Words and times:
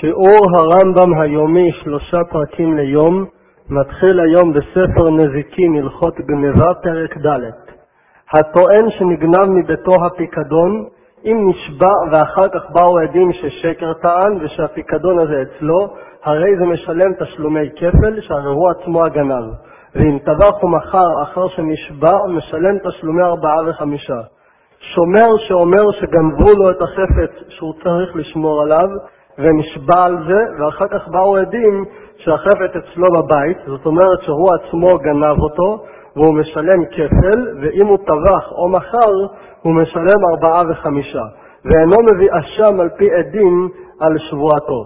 שיעור 0.00 0.56
הרמב"ם 0.56 1.20
היומי 1.20 1.72
שלושה 1.72 2.24
פרקים 2.30 2.76
ליום 2.76 3.24
מתחיל 3.70 4.20
היום 4.20 4.52
בספר 4.52 5.10
נזיקין 5.10 5.76
הלכות 5.76 6.14
גניבה 6.20 6.74
פרק 6.82 7.16
ד' 7.16 7.40
הטוען 8.34 8.90
שנגנב 8.90 9.44
מביתו 9.44 9.94
הפיקדון 10.06 10.84
אם 11.24 11.50
נשבע 11.50 11.92
ואחר 12.12 12.48
כך 12.48 12.70
באו 12.70 12.98
עדים 12.98 13.32
ששקר 13.32 13.92
טען 13.92 14.38
ושהפיקדון 14.40 15.18
הזה 15.18 15.42
אצלו 15.42 15.88
הרי 16.24 16.56
זה 16.58 16.64
משלם 16.64 17.12
תשלומי 17.18 17.70
כפל 17.76 18.20
שהרי 18.20 18.54
הוא 18.54 18.70
עצמו 18.70 19.04
הגנב. 19.04 19.44
ואם 19.94 20.18
טבח 20.18 20.64
ומכר 20.64 21.22
אחר 21.22 21.48
שנשבע 21.48 22.26
משלם 22.28 22.78
תשלומי 22.78 23.22
ארבעה 23.22 23.56
וחמישה. 23.66 24.20
שומר 24.80 25.28
שאומר 25.48 25.90
שגנבו 26.00 26.52
לו 26.56 26.70
את 26.70 26.82
החפץ 26.82 27.48
שהוא 27.48 27.74
צריך 27.82 28.16
לשמור 28.16 28.62
עליו 28.62 28.88
ונשבע 29.38 30.04
על 30.04 30.16
זה, 30.28 30.40
ואחר 30.58 30.88
כך 30.88 31.08
באו 31.08 31.36
עדים 31.36 31.84
שהחפץ 32.16 32.70
אצלו 32.76 33.06
בבית, 33.12 33.58
זאת 33.66 33.86
אומרת 33.86 34.22
שהוא 34.22 34.50
עצמו 34.54 34.98
גנב 34.98 35.40
אותו, 35.42 35.84
והוא 36.16 36.34
משלם 36.34 36.84
כפל, 36.84 37.46
ואם 37.60 37.86
הוא 37.86 37.98
טבח 37.98 38.52
או 38.52 38.68
מכר, 38.68 39.12
הוא 39.62 39.74
משלם 39.74 40.20
ארבעה 40.30 40.62
וחמישה, 40.70 41.22
ואינו 41.64 41.96
מביא 42.02 42.28
אשם 42.38 42.80
על 42.80 42.88
פי 42.88 43.14
עדים 43.14 43.68
על 44.00 44.18
שבועתו. 44.18 44.84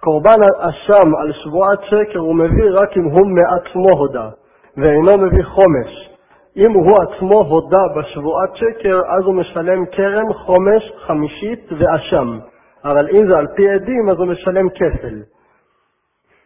קורבן 0.00 0.40
אשם 0.58 1.14
על 1.16 1.32
שבועת 1.32 1.82
שקר 1.82 2.18
הוא 2.18 2.34
מביא 2.34 2.70
רק 2.70 2.96
אם 2.96 3.04
הוא 3.04 3.26
מעצמו 3.26 3.98
הודה, 3.98 4.28
ואינו 4.76 5.18
מביא 5.18 5.44
חומש. 5.44 6.10
אם 6.56 6.72
הוא 6.72 6.98
עצמו 7.02 7.40
הודה 7.40 7.82
בשבועת 7.96 8.56
שקר, 8.56 9.00
אז 9.08 9.24
הוא 9.24 9.34
משלם 9.34 9.86
קרן, 9.86 10.32
חומש, 10.32 10.92
חמישית 11.06 11.68
ואשם. 11.78 12.38
אבל 12.84 13.08
אם 13.08 13.28
זה 13.28 13.38
על 13.38 13.46
פי 13.56 13.70
עדים, 13.70 14.08
אז 14.08 14.16
הוא 14.18 14.26
משלם 14.26 14.68
כפל. 14.68 15.22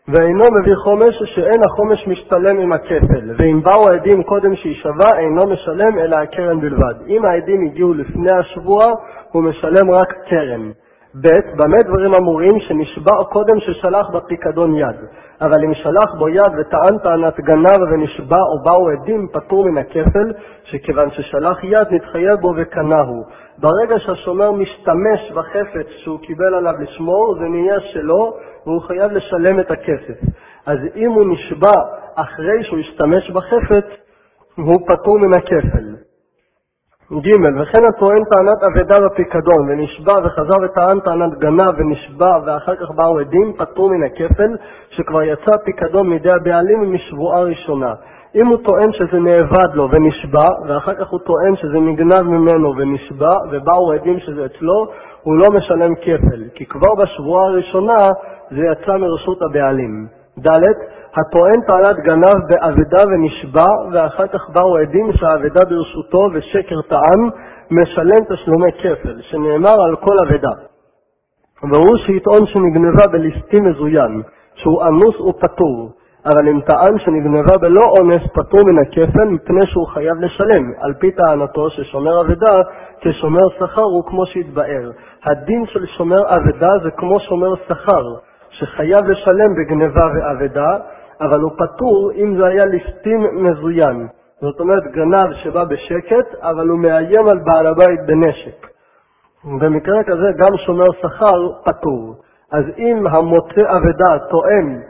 ואינו 0.08 0.44
מביא 0.60 0.74
חומש 0.84 1.14
שאין 1.24 1.60
החומש 1.66 2.06
משתלם 2.06 2.58
עם 2.58 2.72
הכפל, 2.72 3.34
ואם 3.38 3.60
באו 3.62 3.88
העדים 3.88 4.22
קודם 4.22 4.56
שיישבע, 4.56 5.18
אינו 5.18 5.46
משלם 5.46 5.98
אלא 5.98 6.16
הקרן 6.16 6.60
בלבד. 6.60 6.94
אם 7.08 7.24
העדים 7.24 7.66
הגיעו 7.66 7.94
לפני 7.94 8.32
השבוע, 8.32 8.84
הוא 9.32 9.42
משלם 9.42 9.90
רק 9.90 10.14
קרן. 10.28 10.70
ב. 11.22 11.28
במה 11.56 11.82
דברים 11.82 12.14
אמורים 12.14 12.60
שנשבע 12.60 13.24
קודם 13.32 13.60
ששלח 13.60 14.10
בפיקדון 14.10 14.76
יד, 14.76 14.96
אבל 15.40 15.64
אם 15.64 15.74
שלח 15.74 16.14
בו 16.18 16.28
יד 16.28 16.52
וטען 16.58 16.98
טענת 16.98 17.40
גנב 17.40 17.82
ונשבע 17.92 18.40
או 18.40 18.62
באו 18.64 18.90
עדים, 18.90 19.28
פטור 19.32 19.64
מן 19.64 19.78
הכפל, 19.78 20.32
שכיוון 20.64 21.10
ששלח 21.10 21.64
יד 21.64 21.86
נתחייב 21.90 22.40
בו 22.40 22.52
וקנהו. 22.56 23.24
ברגע 23.58 23.98
שהשומר 23.98 24.52
משתמש 24.52 25.32
בחפץ 25.34 25.86
שהוא 26.02 26.20
קיבל 26.20 26.54
עליו 26.54 26.72
לשמור, 26.80 27.36
זה 27.38 27.48
נהיה 27.48 27.80
שלו, 27.80 28.36
והוא 28.66 28.82
חייב 28.82 29.12
לשלם 29.12 29.60
את 29.60 29.70
הכסף. 29.70 30.18
אז 30.66 30.78
אם 30.96 31.10
הוא 31.10 31.32
נשבע 31.32 31.74
אחרי 32.14 32.64
שהוא 32.64 32.78
השתמש 32.78 33.30
בחפץ, 33.30 33.84
הוא 34.56 34.80
פטור 34.86 35.18
מן 35.18 35.34
הכפל. 35.34 35.94
ג. 37.12 37.26
וכן 37.60 37.84
הטוען 37.84 38.22
טענת 38.24 38.62
אבדה 38.62 39.06
בפיקדון, 39.06 39.68
ונשבע 39.68 40.14
וחזר 40.24 40.64
וטען 40.64 41.00
טענת 41.00 41.38
גנב 41.38 41.74
ונשבע 41.78 42.38
ואחר 42.46 42.76
כך 42.76 42.90
באו 42.90 43.18
עדים, 43.18 43.52
פטור 43.58 43.90
מן 43.90 44.02
הכפל, 44.02 44.56
שכבר 44.90 45.22
יצא 45.22 45.52
פיקדון 45.64 46.08
מידי 46.08 46.30
הבעלים 46.30 46.92
משבועה 46.92 47.42
ראשונה. 47.42 47.94
אם 48.34 48.46
הוא 48.46 48.58
טוען 48.64 48.92
שזה 48.92 49.18
נאבד 49.18 49.74
לו 49.74 49.88
ונשבע, 49.90 50.48
ואחר 50.66 50.94
כך 50.94 51.08
הוא 51.08 51.20
טוען 51.20 51.56
שזה 51.56 51.80
נגנב 51.80 52.22
ממנו 52.22 52.76
ונשבע, 52.76 53.36
ובאו 53.50 53.92
עדים 53.92 54.20
שזה 54.20 54.46
אצלו, 54.46 54.86
הוא 55.22 55.36
לא 55.38 55.48
משלם 55.56 55.94
כפל, 55.94 56.42
כי 56.54 56.66
כבר 56.66 56.94
בשבועה 57.02 57.44
הראשונה 57.46 58.08
זה 58.50 58.62
יצא 58.72 58.96
מרשות 58.96 59.42
הבעלים. 59.42 60.06
ד. 60.38 60.48
הטוען 61.16 61.60
טענת 61.66 61.96
גנב 61.96 62.38
באבדה 62.48 63.02
ונשבע, 63.08 63.70
ואחר 63.92 64.26
כך 64.26 64.50
באו 64.50 64.76
עדים 64.76 65.12
שהאבדה 65.12 65.60
ברשותו 65.68 66.28
ושקר 66.34 66.82
טען, 66.82 67.20
משלם 67.70 68.24
תשלומי 68.28 68.72
כפל, 68.72 69.20
שנאמר 69.20 69.82
על 69.88 69.96
כל 69.96 70.16
אבדה. 70.26 70.52
והוא 71.62 71.96
שיטעון 71.96 72.46
שנגנבה 72.46 73.06
בליסטים 73.12 73.64
מזוין, 73.64 74.22
שהוא 74.54 74.82
אנוס 74.82 75.20
ופטור, 75.20 75.90
אבל 76.26 76.48
אם 76.48 76.60
טען 76.60 76.98
שנגנבה 76.98 77.58
בלא 77.58 77.82
אונס 77.98 78.22
פטור 78.32 78.60
מן 78.66 78.78
הכפל 78.78 79.24
מפני 79.24 79.66
שהוא 79.66 79.86
חייב 79.86 80.20
לשלם, 80.20 80.72
על 80.80 80.94
פי 80.94 81.10
טענתו 81.10 81.70
ששומר 81.70 82.20
אבדה 82.20 82.62
כשומר 83.00 83.48
שכר 83.58 83.82
הוא 83.82 84.04
כמו 84.06 84.26
שהתבאר. 84.26 84.90
הדין 85.24 85.66
של 85.66 85.86
שומר 85.86 86.22
אבדה 86.36 86.72
זה 86.82 86.90
כמו 86.90 87.20
שומר 87.20 87.54
שכר, 87.68 88.04
שחייב 88.50 89.04
לשלם 89.04 89.54
בגנבה 89.54 90.06
ואבדה, 90.14 90.76
אבל 91.20 91.40
הוא 91.40 91.52
פטור 91.58 92.10
אם 92.14 92.36
זה 92.36 92.46
היה 92.46 92.64
ליסטין 92.64 93.20
מזוין. 93.32 94.06
זאת 94.40 94.60
אומרת 94.60 94.82
גנב 94.92 95.32
שבא 95.42 95.64
בשקט, 95.64 96.34
אבל 96.42 96.68
הוא 96.68 96.78
מאיים 96.78 97.28
על 97.28 97.38
בעל 97.38 97.66
הבית 97.66 98.00
בנשק. 98.06 98.66
במקרה 99.44 100.04
כזה 100.04 100.32
גם 100.36 100.56
שומר 100.66 100.86
שכר 101.02 101.52
פטור. 101.64 102.14
אז 102.52 102.64
אם 102.78 103.06
המוצא 103.06 103.60
אבדה 103.76 104.18
טוען 104.30 104.80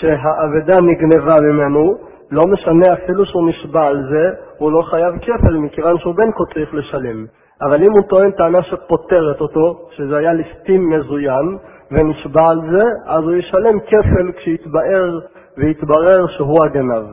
שהאבדה 0.00 0.80
נגנבה 0.80 1.40
ממנו, 1.40 1.94
לא 2.30 2.46
משנה 2.46 2.92
אפילו 2.92 3.26
שהוא 3.26 3.48
נשבע 3.48 3.86
על 3.86 4.02
זה, 4.10 4.30
הוא 4.58 4.72
לא 4.72 4.82
חייב 4.82 5.14
כפל 5.22 5.56
מכיוון 5.56 5.98
שהוא 5.98 6.14
בין 6.14 6.30
כה 6.32 6.54
צריך 6.54 6.74
לשלם. 6.74 7.26
אבל 7.62 7.82
אם 7.82 7.92
הוא 7.92 8.02
טוען 8.08 8.30
טענה 8.30 8.62
שפוטרת 8.62 9.40
אותו, 9.40 9.88
שזה 9.90 10.16
היה 10.16 10.32
ליסטים 10.32 10.90
מזוין, 10.90 11.58
ונשבע 11.90 12.48
על 12.50 12.60
זה, 12.70 12.84
אז 13.06 13.22
הוא 13.22 13.32
ישלם 13.32 13.80
כפל 13.80 14.32
כשיתבאר 14.36 15.20
ויתברר 15.56 16.26
שהוא 16.26 16.58
הגנב. 16.64 17.04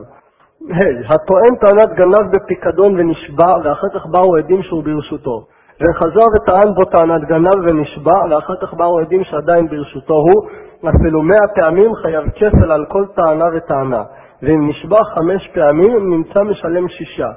hey, 0.68 1.14
הטוען 1.14 1.54
טענת 1.60 1.96
גנב 1.96 2.36
בפיקדון 2.36 3.00
ונשבע, 3.00 3.52
ואחר 3.64 3.86
כך 3.94 4.06
באו 4.06 4.36
עדים 4.36 4.62
שהוא 4.62 4.84
ברשותו. 4.84 5.46
וחזר 5.80 6.26
וטען 6.34 6.74
בו 6.74 6.84
טענת 6.84 7.28
גנב 7.28 7.58
ונשבע, 7.66 8.18
ואחר 8.30 8.54
כך 8.62 8.74
באו 8.74 8.98
עדים 8.98 9.24
שעדיין 9.24 9.68
ברשותו 9.68 10.14
הוא, 10.14 10.48
אפילו 10.88 11.22
מאה 11.22 11.48
פעמים 11.54 11.94
חייב 11.94 12.24
כפל 12.30 12.72
על 12.72 12.84
כל 12.88 13.04
טענה 13.14 13.44
וטענה. 13.54 14.02
ואם 14.42 14.68
נשבע 14.68 15.04
חמש 15.04 15.48
פעמים, 15.54 16.10
נמצא 16.10 16.42
משלם 16.42 16.88
שישה. 16.88 17.30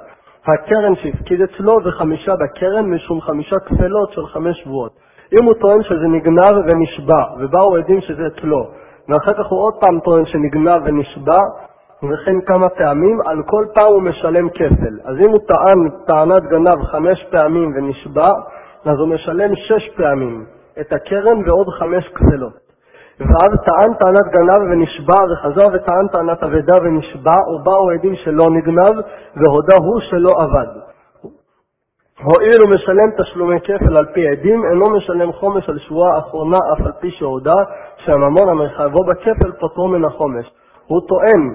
הקרן 0.46 0.94
שהפקיד 0.94 1.40
אצלו 1.40 1.76
וחמישה 1.84 2.32
בקרן 2.36 2.90
משום 2.90 3.20
חמישה 3.20 3.56
כפלות 3.58 4.12
של 4.12 4.26
חמש 4.26 4.60
שבועות. 4.62 4.92
אם 5.32 5.44
הוא 5.44 5.54
טוען 5.54 5.82
שזה 5.82 6.06
נגנב 6.08 6.54
ונשבע, 6.64 7.24
ובאו 7.38 7.76
עדים 7.76 8.00
שזה 8.00 8.26
אצלו, 8.26 8.70
ואחר 9.08 9.32
כך 9.32 9.46
הוא 9.46 9.62
עוד 9.62 9.74
פעם 9.80 10.00
טוען 10.00 10.26
שנגנב 10.26 10.82
ונשבע, 10.84 11.38
וכן 12.02 12.40
כמה 12.46 12.68
פעמים, 12.68 13.18
על 13.26 13.42
כל 13.46 13.64
פעם 13.74 13.86
הוא 13.86 14.02
משלם 14.02 14.48
כפל. 14.48 14.98
אז 15.04 15.16
אם 15.20 15.30
הוא 15.30 15.40
טען 15.48 15.88
טענת 16.06 16.42
גנב 16.42 16.82
חמש 16.82 17.24
פעמים 17.30 17.72
ונשבע, 17.76 18.28
אז 18.84 18.98
הוא 18.98 19.08
משלם 19.08 19.50
שש 19.56 19.88
פעמים 19.96 20.44
את 20.80 20.92
הקרן 20.92 21.48
ועוד 21.48 21.68
חמש 21.68 22.08
כפלות. 22.08 22.63
ואז 23.20 23.50
טען 23.66 23.94
טענת 23.94 24.26
גנב 24.36 24.62
ונשבע, 24.70 25.14
וחזר 25.32 25.66
וטען 25.72 26.08
טענת 26.08 26.42
אבדה 26.42 26.74
ונשבע, 26.82 27.36
ובאו 27.50 27.90
עדים 27.90 28.14
שלא 28.16 28.50
נגנב, 28.50 28.94
והודה 29.36 29.76
הוא 29.78 30.00
שלא 30.00 30.32
אבד. 30.44 30.66
הואיל 32.22 32.60
הוא 32.62 32.74
משלם 32.74 33.10
תשלומי 33.18 33.60
כפל 33.60 33.96
על 33.96 34.06
פי 34.14 34.28
עדים, 34.28 34.64
אינו 34.64 34.90
משלם 34.90 35.32
חומש 35.32 35.68
על 35.68 35.78
שבועה 35.78 36.18
אחרונה 36.18 36.56
אף 36.72 36.86
על 36.86 36.92
פי 37.00 37.10
שהודה 37.10 37.56
שהממון 37.96 38.48
המחייבו 38.48 39.04
בכפל 39.04 39.52
פוטרו 39.60 39.88
מן 39.88 40.04
החומש. 40.04 40.50
הוא 40.86 41.00
טוען 41.08 41.54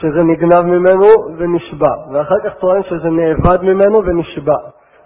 שזה 0.00 0.22
נגנב 0.22 0.62
ממנו 0.62 1.06
ונשבע, 1.38 1.92
ואחר 2.12 2.40
כך 2.44 2.54
טוען 2.54 2.82
שזה 2.82 3.10
נאבד 3.10 3.62
ממנו 3.62 4.04
ונשבע. 4.04 4.58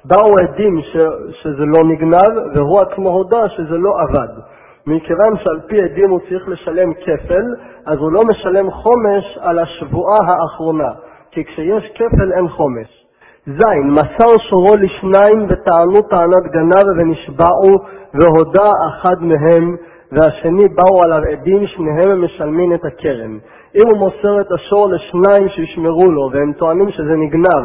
באו 0.04 0.34
עדים 0.42 0.80
ש, 0.80 0.96
שזה 1.42 1.64
לא 1.64 1.84
נגנב, 1.84 2.54
והוא 2.54 2.80
עצמו 2.80 3.08
הודה 3.08 3.48
שזה 3.48 3.78
לא 3.78 3.92
עבד. 4.00 4.51
מכיוון 4.86 5.36
שעל 5.42 5.60
פי 5.66 5.82
עדים 5.82 6.10
הוא 6.10 6.20
צריך 6.28 6.48
לשלם 6.48 6.94
כפל, 6.94 7.44
אז 7.86 7.98
הוא 7.98 8.12
לא 8.12 8.24
משלם 8.24 8.70
חומש 8.70 9.38
על 9.40 9.58
השבועה 9.58 10.18
האחרונה, 10.26 10.90
כי 11.30 11.44
כשיש 11.44 11.92
כפל 11.94 12.32
אין 12.32 12.48
חומש. 12.48 13.02
ז. 13.46 13.62
מסר 13.84 14.38
שורו 14.50 14.76
לשניים 14.76 15.46
וטענו 15.48 16.02
טענת 16.02 16.52
גנב 16.52 16.86
ונשבעו 16.96 17.78
והודה 18.14 18.70
אחד 18.88 19.22
מהם 19.22 19.76
והשני 20.12 20.68
באו 20.68 21.02
עליו 21.02 21.22
עדים, 21.32 21.66
שניהם 21.66 22.24
משלמים 22.24 22.74
את 22.74 22.84
הקרן. 22.84 23.38
אם 23.74 23.88
הוא 23.90 23.98
מוסר 23.98 24.40
את 24.40 24.52
השור 24.52 24.88
לשניים 24.88 25.48
שישמרו 25.48 26.10
לו 26.10 26.30
והם 26.32 26.52
טוענים 26.52 26.90
שזה 26.90 27.16
נגנב, 27.16 27.64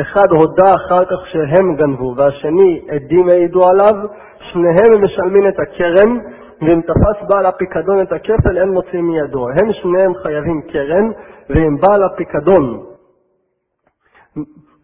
אחד 0.00 0.26
הודה 0.30 0.66
אחר 0.74 1.04
כך 1.04 1.26
שהם 1.26 1.76
גנבו 1.76 2.14
והשני 2.16 2.80
עדים 2.90 3.28
העידו 3.28 3.68
עליו, 3.68 3.94
שניהם 4.38 5.04
משלמים 5.04 5.48
את 5.48 5.60
הקרן 5.60 6.18
ואם 6.62 6.80
תפס 6.80 7.28
בעל 7.28 7.46
הפיקדון 7.46 8.02
את 8.02 8.12
הכפל 8.12 8.58
אין 8.58 8.68
מוצאים 8.68 9.08
מידו. 9.08 9.48
הם 9.48 9.72
שניהם 9.72 10.14
חייבים 10.14 10.62
קרן 10.62 11.10
ואם 11.50 11.76
בעל 11.80 12.02
הפיקדון 12.02 12.84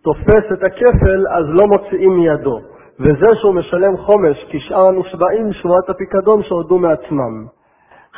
תופס 0.02 0.52
את 0.52 0.62
הכפל, 0.62 1.24
אז 1.30 1.44
לא 1.48 1.66
מוציאים 1.66 2.16
מידו. 2.16 2.60
וזה 3.00 3.26
שהוא 3.40 3.54
משלם 3.54 3.96
חומש, 3.96 4.44
כי 4.48 4.60
שאר 4.60 4.86
הנשבעים 4.86 5.52
שבועת 5.52 5.90
הפיקדון 5.90 6.42
שהודו 6.42 6.78
מעצמם. 6.78 7.46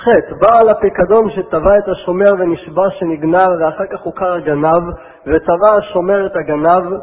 ח' 0.03 0.09
בעל 0.41 0.69
הפיקדון 0.69 1.31
שטבע 1.31 1.79
את 1.79 1.89
השומר 1.89 2.33
ונשבע 2.39 2.91
שנגנב 2.91 3.49
ואחר 3.61 3.87
כך 3.93 4.01
הוכר 4.03 4.33
הגנב 4.33 4.83
וטבע 5.27 5.75
השומר 5.79 6.27
את 6.27 6.37
הגנב 6.37 7.01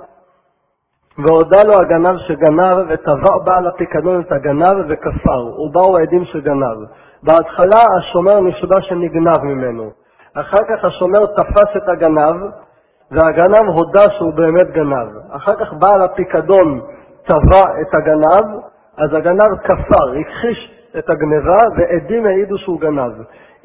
והודה 1.17 1.63
לו 1.63 1.73
הגנב 1.73 2.17
שגנב 2.27 2.77
וטבע 2.89 3.37
בעל 3.45 3.67
הפיקדון 3.67 4.21
את 4.21 4.31
הגנב 4.31 4.85
וכפר 4.89 5.59
ובאו 5.59 5.97
העדים 5.97 6.25
שגנב. 6.25 6.77
בהתחלה 7.23 7.81
השומר 7.97 8.39
נשבע 8.39 8.75
שנגנב 8.81 9.43
ממנו. 9.43 9.91
אחר 10.33 10.63
כך 10.63 10.85
השומר 10.85 11.25
תפס 11.25 11.77
את 11.77 11.89
הגנב 11.89 12.35
והגנב 13.11 13.69
הודה 13.69 14.09
שהוא 14.17 14.33
באמת 14.33 14.71
גנב. 14.71 15.07
אחר 15.31 15.55
כך 15.55 15.73
בעל 15.73 16.01
הפיקדון 16.01 16.81
תבע 17.25 17.63
את 17.81 17.93
הגנב, 17.93 18.59
אז 18.97 19.13
הגנב 19.13 19.57
כפר, 19.63 20.13
הכחיש 20.19 20.71
את 20.97 21.09
הגנבה, 21.09 21.57
ועדים 21.77 22.25
העידו 22.25 22.57
שהוא 22.57 22.79
גנב. 22.79 23.11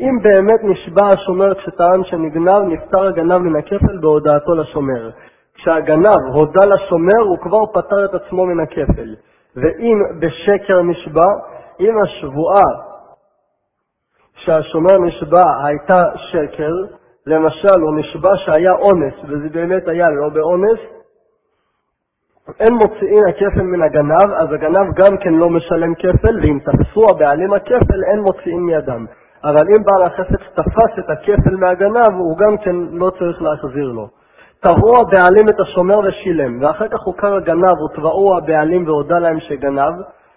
אם 0.00 0.18
באמת 0.22 0.60
נשבע 0.62 1.08
השומר 1.08 1.54
כשטען 1.54 2.04
שנגנב, 2.04 2.62
נפטר 2.68 3.06
הגנב 3.06 3.38
מן 3.38 3.56
הכפל 3.56 3.98
בהודעתו 4.00 4.54
לשומר. 4.54 5.10
כשהגנב 5.58 6.20
הודה 6.34 6.66
לשומר, 6.66 7.22
הוא 7.28 7.38
כבר 7.38 7.66
פטר 7.72 8.04
את 8.04 8.14
עצמו 8.14 8.46
מן 8.46 8.60
הכפל. 8.60 9.14
ואם 9.56 9.98
בשקר 10.18 10.82
נשבע, 10.82 11.26
אם 11.80 11.98
השבועה 12.02 12.64
שהשומר 14.34 14.98
נשבע 14.98 15.42
הייתה 15.64 16.02
שקר, 16.16 16.72
למשל 17.26 17.80
הוא 17.80 17.98
נשבע 17.98 18.30
שהיה 18.36 18.72
אונס, 18.72 19.14
וזה 19.24 19.48
באמת 19.52 19.88
היה 19.88 20.10
לא 20.10 20.28
באונס, 20.28 20.78
אין 22.60 22.74
מוציאים 22.74 23.22
הכפל 23.28 23.62
מן 23.62 23.82
הגנב, 23.82 24.32
אז 24.36 24.52
הגנב 24.52 24.94
גם 24.94 25.16
כן 25.16 25.34
לא 25.34 25.50
משלם 25.50 25.94
כפל, 25.94 26.40
ואם 26.42 26.58
תפסו 26.58 27.10
הבעלים 27.10 27.52
הכפל, 27.54 28.04
אין 28.10 28.20
מוציאים 28.20 28.66
מידם. 28.66 29.06
אבל 29.44 29.66
אם 29.68 29.84
בעל 29.84 30.06
החפץ 30.06 30.42
תפס 30.54 30.98
את 30.98 31.10
הכפל 31.10 31.56
מהגנב, 31.56 32.14
הוא 32.14 32.38
גם 32.38 32.58
כן 32.58 32.76
לא 32.92 33.10
צריך 33.10 33.42
להחזיר 33.42 33.88
לו. 33.88 34.17
תבעו 34.60 34.92
הבעלים 35.00 35.48
את 35.48 35.60
השומר 35.60 35.98
ושילם, 35.98 36.62
ואחר 36.62 36.88
כך 36.88 37.02
הוכר 37.04 37.34
הגנב 37.34 37.80
ותבעו 37.82 38.36
הבעלים 38.36 38.86
והודה 38.86 39.18
להם 39.18 39.40
שגנב, 39.40 39.94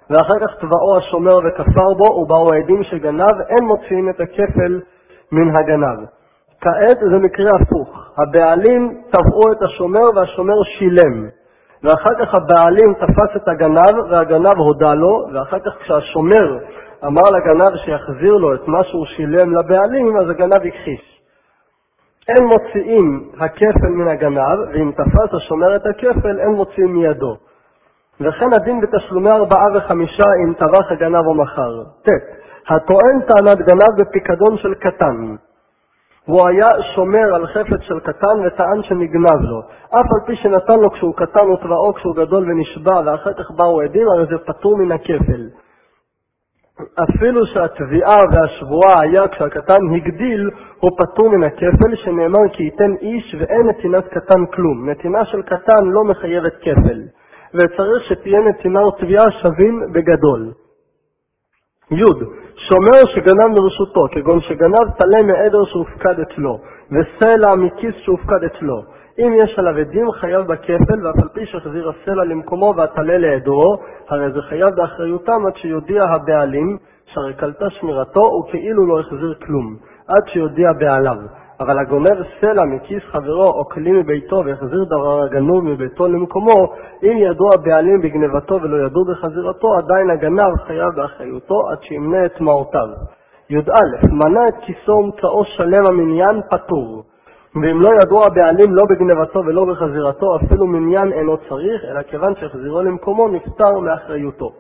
ואחר 0.10 0.40
כך 0.40 0.56
תבעו 0.60 0.98
השומר 0.98 1.38
וכפר 1.38 1.94
בו, 1.98 2.04
ובאו 2.04 2.54
העדים 2.54 2.84
שגנב, 2.84 3.42
אין 3.50 3.66
מוציאים 3.66 4.10
את 4.10 4.20
הכפל 4.20 4.82
מן 5.32 5.56
הגנב. 5.56 6.06
כעת 6.62 6.98
זה 7.00 7.18
מקרה 7.18 7.52
הפוך, 7.56 8.10
הבעלים 8.18 9.02
תבעו 9.10 9.52
את 9.52 9.62
השומר 9.62 10.10
והשומר 10.16 10.64
שילם. 10.64 11.30
ואחר 11.84 12.14
כך 12.20 12.36
הבעלים 12.36 12.94
תפס 12.94 13.36
את 13.36 13.48
הגנב 13.48 14.12
והגנב 14.12 14.58
הודה 14.58 14.94
לו, 14.94 15.28
ואחר 15.34 15.60
כך 15.60 15.78
כשהשומר 15.80 16.58
אמר 17.06 17.22
לגנב 17.22 17.78
שיחזיר 17.86 18.34
לו 18.34 18.56
את 18.56 18.68
מה 18.68 18.84
שהוא 18.84 19.06
שילם 19.06 19.56
לבעלים, 19.56 20.18
אז 20.18 20.30
הגנב 20.30 20.62
הכחיש. 20.68 21.21
אין 22.28 22.46
מוציאים 22.46 23.30
הכפל 23.40 23.90
מן 23.90 24.08
הגנב, 24.08 24.60
ואם 24.74 24.92
תפס 24.92 25.34
השומר 25.34 25.76
את 25.76 25.86
הכפל, 25.86 26.40
אין 26.40 26.52
מוציאים 26.52 26.94
מידו. 26.94 27.38
וכן 28.22 28.54
הדין 28.54 28.82
בתשלומי 28.82 29.30
ארבעה 29.32 29.66
וחמישה 29.76 30.24
אם 30.46 30.54
טבח 30.54 30.92
הגנב 30.92 31.26
או 31.28 31.34
מכר. 31.34 31.84
ט. 32.04 32.10
הטוען 32.70 33.22
טענת 33.28 33.58
גנב 33.58 34.02
בפיקדון 34.02 34.58
של 34.58 34.74
קטן, 34.74 35.36
הוא 36.26 36.48
היה 36.48 36.68
שומר 36.96 37.36
על 37.36 37.48
חפץ 37.48 37.82
של 37.82 38.00
קטן 38.00 38.46
וטען 38.46 38.84
שנגנב 38.84 39.42
לו. 39.42 39.62
אף 39.90 40.14
על 40.14 40.20
פי 40.26 40.36
שנתן 40.36 40.80
לו 40.80 40.92
כשהוא 40.92 41.16
קטן 41.16 41.50
ותבעו 41.50 41.94
כשהוא 41.94 42.16
גדול 42.16 42.52
ונשבע 42.52 43.02
ואחר 43.06 43.34
כך 43.34 43.52
באו 43.52 43.82
עדים, 43.82 44.08
הרי 44.08 44.26
זה 44.26 44.38
פטור 44.46 44.78
מן 44.78 44.92
הכפל. 44.92 45.50
אפילו 47.04 47.46
שהתביעה 47.46 48.18
והשבועה 48.32 49.02
היה 49.02 49.28
כשהקטן 49.28 49.82
הגדיל, 49.96 50.50
הוא 50.80 50.92
פטור 50.98 51.30
מן 51.30 51.44
הכפל, 51.44 51.96
שנאמר 51.96 52.50
כי 52.54 52.64
ייתן 52.64 52.94
איש 53.02 53.36
ואין 53.40 53.68
נתינת 53.68 54.08
קטן 54.08 54.46
כלום. 54.46 54.90
נתינה 54.90 55.26
של 55.26 55.42
קטן 55.42 55.86
לא 55.86 56.04
מחייבת 56.04 56.54
כפל, 56.62 57.02
וצריך 57.54 58.04
שתהיה 58.10 58.40
נתינה 58.40 58.88
ותביעה 58.88 59.32
שווים 59.42 59.82
בגדול. 59.94 60.52
י. 61.92 62.04
שומר 62.56 63.14
שגנב 63.16 63.48
מרשותו, 63.48 64.06
כגון 64.12 64.42
שגנב 64.42 64.92
טלה 64.98 65.22
מעדר 65.24 65.66
שהופקד 65.66 66.20
אצלו, 66.20 66.60
וסלע 66.92 67.56
מכיס 67.58 67.96
שהופקד 67.96 68.44
אצלו. 68.44 68.82
אם 69.22 69.34
יש 69.44 69.60
עליו 69.60 69.78
עדים, 69.78 70.12
חייב 70.12 70.48
בכפל, 70.48 71.08
ואף 71.08 71.16
על 71.22 71.30
פי 71.34 71.46
שהחזיר 71.46 71.90
הסלע 71.90 72.24
למקומו 72.24 72.74
והטלה 72.78 73.18
לעדרו, 73.18 73.78
הרי 74.10 74.32
זה 74.32 74.42
חייב 74.42 74.76
באחריותם 74.76 75.46
עד 75.48 75.56
שיודיע 75.56 76.04
הבעלים, 76.04 76.78
שהרי 77.06 77.34
קלטה 77.34 77.70
שמירתו, 77.70 78.22
וכאילו 78.22 78.86
לא 78.86 79.00
החזיר 79.00 79.34
כלום, 79.46 79.76
עד 80.08 80.24
שיודיע 80.28 80.74
בעליו. 80.74 81.18
אבל 81.60 81.80
הגונב 81.80 82.18
סלע 82.42 82.64
מכיס 82.66 83.04
חברו 83.12 83.48
או 83.48 83.66
כלי 83.66 83.92
מביתו 83.92 84.44
והחזיר 84.46 84.84
דבר 84.84 85.24
הגנוב 85.24 85.64
מביתו 85.64 86.08
למקומו, 86.08 86.74
אם 87.04 87.18
ידעו 87.18 87.54
הבעלים 87.54 88.02
בגנבתו 88.02 88.60
ולא 88.62 88.86
ידעו 88.86 89.06
בחזירתו, 89.06 89.78
עדיין 89.78 90.10
הגנב 90.10 90.58
חייב 90.68 90.90
באחריותו 90.96 91.70
עד 91.70 91.84
שימנה 91.84 92.26
את 92.26 92.42
מעותיו. 92.42 92.88
י"א 93.50 94.08
מנה 94.12 94.48
את 94.48 94.54
כיסו 94.62 94.92
ומצאו 94.92 95.46
שלם 95.46 95.86
המניין 95.86 96.42
פטור. 96.52 97.04
ואם 97.56 97.82
לא 97.82 97.90
ידעו 98.02 98.26
הבעלים 98.26 98.74
לא 98.74 98.86
בגנבתו 98.86 99.40
ולא 99.40 99.66
בחזירתו, 99.66 100.36
אפילו 100.36 100.68
מניין 100.68 101.14
אינו 101.14 101.38
צריך, 101.38 101.86
אלא 101.90 102.02
כיוון 102.02 102.36
שהחזירו 102.36 102.82
למקומו 102.82 103.28
נפטר 103.28 103.80
מאחריותו. 103.80 104.52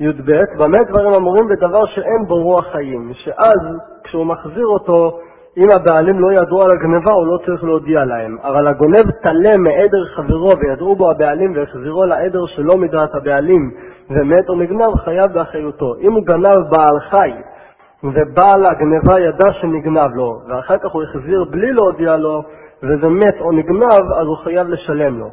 י"ב, 0.00 0.32
במה 0.58 0.78
דברים 0.84 1.14
אמורים 1.14 1.48
בדבר 1.48 1.86
שאין 1.86 2.24
בו 2.28 2.34
רוח 2.34 2.64
חיים, 2.72 3.12
שאז 3.14 3.60
כשהוא 4.04 4.26
מחזיר 4.26 4.66
אותו, 4.66 5.18
אם 5.56 5.66
הבעלים 5.70 6.20
לא 6.20 6.32
ידעו 6.32 6.62
על 6.62 6.70
הגניבה, 6.70 7.12
הוא 7.12 7.26
לא 7.26 7.38
צריך 7.46 7.64
להודיע 7.64 8.04
להם. 8.04 8.36
אבל 8.42 8.66
הגונב 8.66 9.10
טלה 9.22 9.56
מעדר 9.56 10.04
חברו 10.14 10.50
וידעו 10.58 10.96
בו 10.96 11.10
הבעלים 11.10 11.52
והחזירו 11.56 12.04
לעדר 12.04 12.46
שלא 12.46 12.76
מדעת 12.76 13.14
הבעלים 13.14 13.70
ומת 14.10 14.48
או 14.48 14.54
נגנב, 14.54 14.96
חייב 15.04 15.32
באחריותו. 15.32 15.94
אם 16.00 16.12
הוא 16.12 16.22
גנב 16.24 16.70
בעל 16.70 17.00
חי 17.10 17.32
ובעל 18.04 18.66
הגניבה 18.66 19.20
ידע 19.20 19.52
שנגנב 19.52 20.14
לו, 20.14 20.40
ואחר 20.48 20.78
כך 20.78 20.90
הוא 20.92 21.02
החזיר 21.02 21.44
בלי 21.50 21.72
להודיע 21.72 22.16
לו, 22.16 22.42
וזה 22.82 23.08
מת 23.08 23.40
או 23.40 23.52
נגנב, 23.52 24.12
אז 24.20 24.26
הוא 24.26 24.36
חייב 24.36 24.68
לשלם 24.68 25.18
לו. 25.18 25.28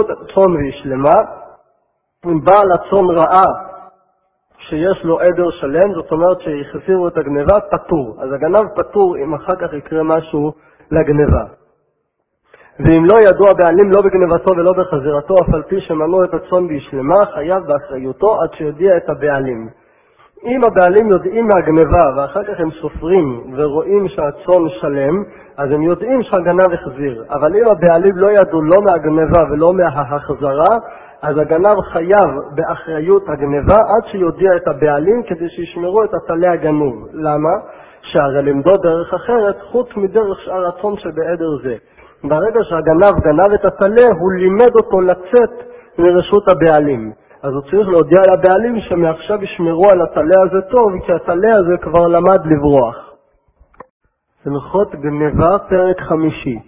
את 0.00 0.10
הצאן 0.10 0.56
והשלמה, 0.56 1.14
אם 2.26 2.40
בעל 2.44 2.72
הצאן 2.72 3.04
ראה 3.04 3.74
שיש 4.58 5.04
לו 5.04 5.20
עדר 5.20 5.50
שלם, 5.50 5.94
זאת 5.94 6.12
אומרת 6.12 6.40
שהחזירו 6.40 7.08
את 7.08 7.16
הגניבה, 7.16 7.60
פטור. 7.60 8.16
אז 8.22 8.32
הגנב 8.32 8.66
פטור 8.76 9.16
אם 9.16 9.34
אחר 9.34 9.56
כך 9.56 9.72
יקרה 9.72 10.02
משהו 10.02 10.52
לגניבה. 10.90 11.44
ואם 12.80 13.04
לא 13.04 13.16
ידוע 13.20 13.50
הבעלים 13.50 13.92
לא 13.92 14.02
בגנבתו 14.02 14.50
ולא 14.50 14.72
בחזירתו, 14.72 15.34
אף 15.34 15.54
על 15.54 15.62
פי 15.62 15.80
שמנעו 15.80 16.24
את 16.24 16.34
הצאן 16.34 16.68
בהשלמה, 16.68 17.26
חייב 17.34 17.62
באחריותו 17.66 18.42
עד 18.42 18.54
שיודיע 18.54 18.96
את 18.96 19.08
הבעלים. 19.08 19.68
אם 20.44 20.64
הבעלים 20.64 21.10
יודעים 21.10 21.48
מהגניבה 21.48 22.10
ואחר 22.16 22.44
כך 22.44 22.60
הם 22.60 22.70
סופרים 22.70 23.44
ורואים 23.56 24.08
שהצאן 24.08 24.68
שלם, 24.80 25.22
אז 25.56 25.70
הם 25.70 25.82
יודעים 25.82 26.22
שהגנב 26.22 26.72
החזיר. 26.72 27.24
אבל 27.30 27.56
אם 27.56 27.68
הבעלים 27.68 28.16
לא 28.16 28.30
ידעו 28.30 28.62
לא 28.62 28.82
מהגניבה 28.82 29.44
ולא 29.50 29.72
מההחזרה, 29.72 30.78
אז 31.22 31.38
הגנב 31.38 31.80
חייב 31.80 32.30
באחריות 32.54 33.28
הגניבה 33.28 33.74
עד 33.74 34.10
שיודיע 34.10 34.56
את 34.56 34.68
הבעלים 34.68 35.22
כדי 35.22 35.48
שישמרו 35.48 36.04
את 36.04 36.14
הטלה 36.14 36.52
הגנוב. 36.52 37.08
למה? 37.12 37.50
שהרי 38.02 38.42
למדוד 38.42 38.82
דרך 38.82 39.14
אחרת 39.14 39.56
חוץ 39.62 39.88
מדרך 39.96 40.40
שאר 40.40 40.66
הצאן 40.68 40.96
שבעדר 40.96 41.56
זה. 41.62 41.76
ברגע 42.24 42.60
שהגנב 42.62 43.20
גנב 43.24 43.52
את 43.54 43.64
הטלה, 43.64 44.06
הוא 44.20 44.32
לימד 44.32 44.76
אותו 44.76 45.00
לצאת 45.00 45.50
לרשות 45.98 46.48
הבעלים. 46.48 47.12
אז 47.44 47.52
הוא 47.52 47.62
צריך 47.62 47.88
להודיע 47.88 48.20
לבעלים 48.32 48.80
שמעכשיו 48.80 49.44
ישמרו 49.44 49.84
על 49.92 50.02
הטלה 50.02 50.36
הזה 50.46 50.60
טוב, 50.70 50.92
כי 51.06 51.12
הטלה 51.12 51.54
הזה 51.56 51.76
כבר 51.82 52.06
למד 52.06 52.40
לברוח. 52.46 52.96
הלכות 54.46 54.94
גניבה, 54.94 55.58
פרק 55.58 56.00
חמישי 56.00 56.58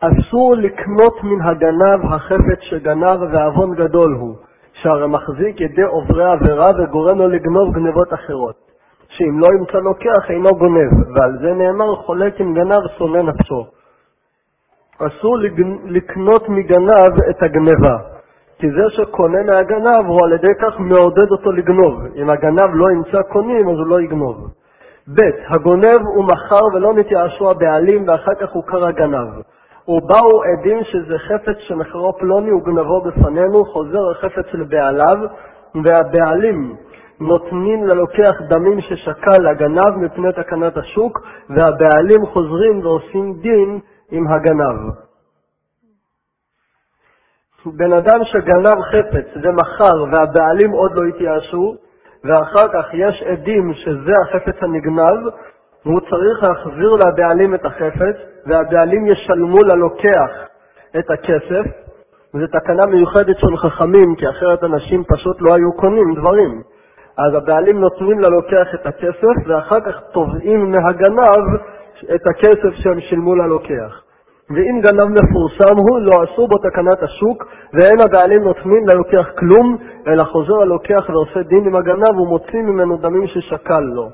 אסור 0.00 0.54
לקנות 0.56 1.24
מן 1.24 1.42
הגנב 1.42 2.12
החפץ 2.12 2.60
שגנב 2.60 3.22
ועוון 3.32 3.74
גדול 3.74 4.14
הוא, 4.14 4.36
שהרי 4.72 5.06
מחזיק 5.06 5.60
ידי 5.60 5.82
עוברי 5.82 6.24
עבירה 6.24 6.66
וגורם 6.78 7.18
לו 7.18 7.28
לגנוב 7.28 7.74
גנבות 7.74 8.14
אחרות. 8.14 8.56
שאם 9.08 9.40
לא 9.40 9.46
ימצא 9.58 9.78
לוקח 9.78 10.30
אינו 10.30 10.48
גונב, 10.58 10.92
ועל 11.14 11.38
זה 11.40 11.54
נאמר 11.54 11.94
חולק 11.94 12.40
עם 12.40 12.54
גנב 12.54 12.82
שונא 12.98 13.22
נפשו. 13.22 13.66
אסור 14.98 15.38
לקנות 15.84 16.48
מגנב 16.48 17.12
את 17.30 17.42
הגנבה, 17.42 18.15
כי 18.58 18.66
זה 18.70 18.90
שקונה 18.90 19.42
מהגנב 19.42 20.06
הוא 20.06 20.20
על 20.24 20.32
ידי 20.32 20.54
כך 20.60 20.80
מעודד 20.80 21.30
אותו 21.30 21.52
לגנוב. 21.52 21.94
אם 22.16 22.30
הגנב 22.30 22.70
לא 22.74 22.90
ימצא 22.90 23.22
קונים 23.22 23.68
אז 23.68 23.78
הוא 23.78 23.86
לא 23.86 24.00
יגנוב. 24.00 24.50
ב. 25.08 25.20
הגונב 25.48 26.00
הוא 26.14 26.24
מכר 26.24 26.64
ולא 26.74 26.94
נתייאשו 26.94 27.50
הבעלים 27.50 28.04
ואחר 28.08 28.34
כך 28.34 28.52
הוא 28.52 28.64
קרא 28.66 28.90
גנב. 28.90 29.28
ובאו 29.88 30.42
עדים 30.42 30.84
שזה 30.84 31.18
חפץ 31.18 31.56
שמכרו 31.58 32.18
פלוני 32.18 32.52
וגנבו 32.52 33.00
בפנינו, 33.00 33.64
חוזר 33.64 34.10
החפץ 34.10 34.54
לבעליו, 34.54 35.18
והבעלים 35.84 36.76
נותנים 37.20 37.86
ללוקח 37.86 38.34
דמים 38.48 38.80
ששקל 38.80 39.40
לגנב 39.50 39.96
מפני 39.96 40.32
תקנת 40.32 40.76
השוק, 40.76 41.20
והבעלים 41.50 42.26
חוזרים 42.26 42.80
ועושים 42.86 43.34
דין 43.40 43.78
עם 44.10 44.26
הגנב. 44.28 45.05
בן 47.74 47.92
אדם 47.92 48.20
שגנב 48.24 48.80
חפץ 48.82 49.26
ומכר 49.42 50.04
והבעלים 50.12 50.70
עוד 50.70 50.92
לא 50.94 51.02
התייאשו, 51.08 51.76
ואחר 52.24 52.68
כך 52.72 52.94
יש 52.94 53.22
עדים 53.22 53.72
שזה 53.74 54.12
החפץ 54.22 54.62
הנגנב, 54.62 55.28
הוא 55.82 56.00
צריך 56.00 56.42
להחזיר 56.42 56.94
לבעלים 56.94 57.54
את 57.54 57.64
החפץ, 57.64 58.16
והבעלים 58.46 59.06
ישלמו 59.06 59.58
ללוקח 59.58 60.30
את 60.98 61.10
הכסף. 61.10 61.66
זו 62.32 62.46
תקנה 62.46 62.86
מיוחדת 62.86 63.36
של 63.38 63.56
חכמים, 63.56 64.16
כי 64.16 64.28
אחרת 64.28 64.64
אנשים 64.64 65.04
פשוט 65.04 65.36
לא 65.40 65.54
היו 65.54 65.72
קונים 65.72 66.14
דברים. 66.14 66.62
אז 67.18 67.34
הבעלים 67.34 67.80
נותנים 67.80 68.20
ללוקח 68.20 68.74
את 68.74 68.86
הכסף, 68.86 69.36
ואחר 69.46 69.80
כך 69.80 70.00
תובעים 70.12 70.70
מהגנב 70.70 71.46
את 72.14 72.20
הכסף 72.30 72.74
שהם 72.74 73.00
שילמו 73.00 73.34
ללוקח. 73.34 74.05
ואם 74.50 74.80
גנב 74.80 75.04
מפורסם 75.04 75.76
הוא, 75.76 76.00
לא 76.00 76.12
עשו 76.22 76.46
בו 76.46 76.58
תקנת 76.58 77.02
השוק, 77.02 77.46
ואין 77.74 78.00
הבעלים 78.00 78.42
נותנים 78.42 78.88
ללוקח 78.88 79.26
כלום, 79.38 79.76
אלא 80.06 80.24
חוזר 80.24 80.62
הלוקח 80.62 81.04
ועושה 81.08 81.42
דין 81.42 81.64
עם 81.66 81.76
הגנב 81.76 82.18
ומוציא 82.18 82.62
ממנו 82.62 82.96
דמים 82.96 83.26
ששקל 83.26 83.80
לו. 83.80 84.08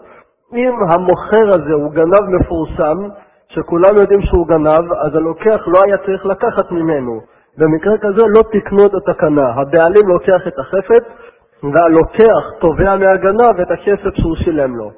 אם 0.55 0.73
המוכר 0.91 1.49
הזה 1.49 1.73
הוא 1.73 1.93
גנב 1.93 2.23
מפורסם, 2.29 3.09
שכולם 3.49 3.97
יודעים 3.97 4.23
שהוא 4.23 4.47
גנב, 4.47 4.93
אז 4.93 5.15
הלוקח 5.15 5.61
לא 5.67 5.79
היה 5.87 5.97
צריך 5.99 6.27
לקחת 6.27 6.71
ממנו. 6.71 7.21
במקרה 7.59 7.99
כזה 7.99 8.23
לא 8.27 8.43
תקנו 8.53 8.87
את 8.87 8.95
התקנה. 8.95 9.49
הבעלים 9.51 10.09
לוקח 10.09 10.47
את 10.49 10.59
החפץ, 10.59 11.05
והלוקח 11.63 12.51
תובע 12.61 12.97
מהגנב 12.97 13.61
את 13.61 13.71
הכסף 13.71 14.15
שהוא 14.15 14.37
שילם 14.37 14.77
לו. 14.77 14.91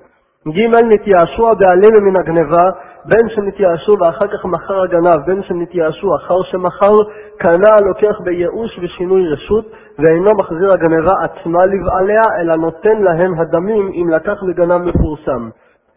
ג' 0.48 0.74
נתייאשו 0.74 1.50
הבעלים 1.50 2.04
מן 2.04 2.16
הגניבה, 2.16 2.70
בין 3.04 3.28
שנתייאשו 3.28 3.92
ואחר 4.00 4.26
כך 4.26 4.44
מכר 4.44 4.82
הגנב, 4.82 5.20
בין 5.26 5.42
שנתייאשו 5.42 6.16
אחר 6.16 6.42
שמכר, 6.42 6.96
קנה 7.38 7.68
הלוקח 7.78 8.20
בייאוש 8.24 8.78
ושינוי 8.82 9.28
רשות, 9.28 9.64
ואינו 9.98 10.30
מחזיר 10.38 10.72
הגניבה 10.72 11.12
עצמה 11.22 11.58
לבעליה, 11.72 12.22
אלא 12.40 12.56
נותן 12.56 13.02
להם 13.02 13.40
הדמים 13.40 13.90
אם 13.94 14.08
לקח 14.10 14.42
מגנב 14.42 14.82
מפורסם. 14.82 15.48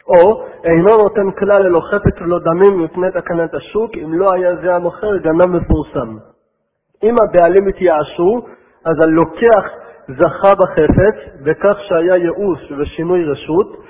או 0.07 0.43
אינו 0.63 0.97
נותן 0.97 1.31
כלל 1.31 1.65
אלא 1.65 1.79
חפץ 1.79 2.21
ולא 2.21 2.39
דמים 2.39 2.83
מפני 2.83 3.11
תקנת 3.11 3.53
השוק, 3.53 3.91
אם 4.03 4.13
לא 4.13 4.33
היה 4.33 4.55
זה 4.55 4.75
המוכר 4.75 5.17
גנב 5.17 5.45
מפורסם. 5.45 6.17
אם 7.03 7.15
הבעלים 7.21 7.67
התייאשו, 7.67 8.41
אז 8.85 8.99
הלוקח 8.99 9.65
זכה 10.07 10.55
בחפץ, 10.55 11.43
בכך 11.43 11.77
שהיה 11.87 12.15
ייאוש 12.15 12.71
ושינוי 12.77 13.25
רשות, 13.25 13.86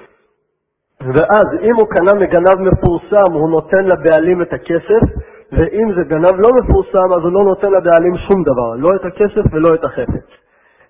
ואז 1.01 1.48
אם 1.62 1.75
הוא 1.75 1.88
קנה 1.88 2.13
מגנב 2.13 2.60
מפורסם, 2.60 3.32
הוא 3.34 3.50
נותן 3.50 3.86
לבעלים 3.86 4.42
את 4.42 4.54
הכסף, 4.54 5.04
ואם 5.51 5.94
זה 5.96 6.04
גנב 6.04 6.36
לא 6.36 6.50
מפורסם, 6.60 7.13
אז 7.16 7.22
הוא 7.24 7.32
לא 7.32 7.44
נותן 7.44 7.72
לבעלים 7.72 8.18
שום 8.18 8.44
דבר, 8.44 8.75
לא 8.75 8.96
את 8.96 9.06
הכסף 9.06 9.54
ולא 9.54 9.74
את 9.74 9.84
החפץ. 9.84 10.27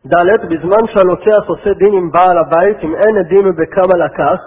ד', 0.06 0.46
בזמן 0.50 0.88
שהלוקח 0.94 1.44
עושה 1.48 1.74
דין 1.74 1.94
עם 1.94 2.12
בעל 2.12 2.38
הבית, 2.38 2.78
אם 2.84 2.96
אין 2.96 3.18
עדים 3.18 3.56
בכמה 3.56 3.98
לקח, 3.98 4.40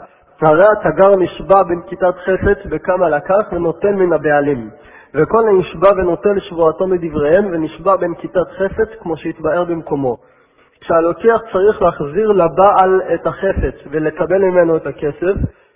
הרי 0.49 0.65
התגר 0.73 1.17
נשבע 1.17 1.63
בנקיטת 1.63 2.15
חפץ 2.25 2.67
בכמה 2.67 3.09
לקח 3.09 3.53
ונותן 3.53 3.95
מן 3.95 4.13
הבעלים. 4.13 4.71
וכל 5.15 5.49
הנשבע 5.49 5.89
ונוטל 5.97 6.41
שבועתו 6.41 6.87
מדבריהם, 6.87 7.47
ונשבע 7.53 7.97
בנקיטת 7.97 8.51
חפץ 8.59 8.89
כמו 9.01 9.17
שהתבאר 9.17 9.65
במקומו. 9.65 10.17
כשהלוקח 10.81 11.41
צריך 11.53 11.83
להחזיר 11.83 12.33
לבעל 12.33 13.01
את 13.15 13.27
החפץ 13.27 13.75
ולקבל 13.91 14.39
ממנו 14.39 14.77
את 14.77 14.87
הכסף, 14.87 15.35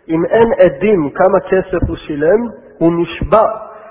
אם 0.08 0.24
אין 0.24 0.52
עדים 0.64 1.10
כמה 1.10 1.40
כסף 1.40 1.88
הוא 1.88 1.96
שילם, 1.96 2.48
הוא 2.78 2.92
נשבע 3.02 3.46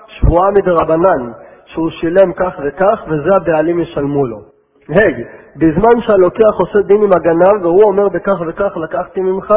שבועה 0.08 0.52
מדרבנן, 0.52 1.32
שהוא 1.66 1.90
שילם 1.90 2.34
כך 2.34 2.54
וכך, 2.64 3.04
וזה 3.08 3.36
הבעלים 3.36 3.80
ישלמו 3.80 4.28
לו. 4.28 4.38
ה' 4.90 4.94
hey, 4.94 5.14
בזמן 5.56 6.02
שהלוקח 6.02 6.54
עושה 6.60 6.80
דין 6.82 7.04
עם 7.04 7.14
הגנב, 7.14 7.66
והוא 7.66 7.84
אומר 7.84 8.10
בכך 8.10 8.42
וכך 8.48 8.78
לקחתי 8.78 9.22
ממך, 9.22 9.54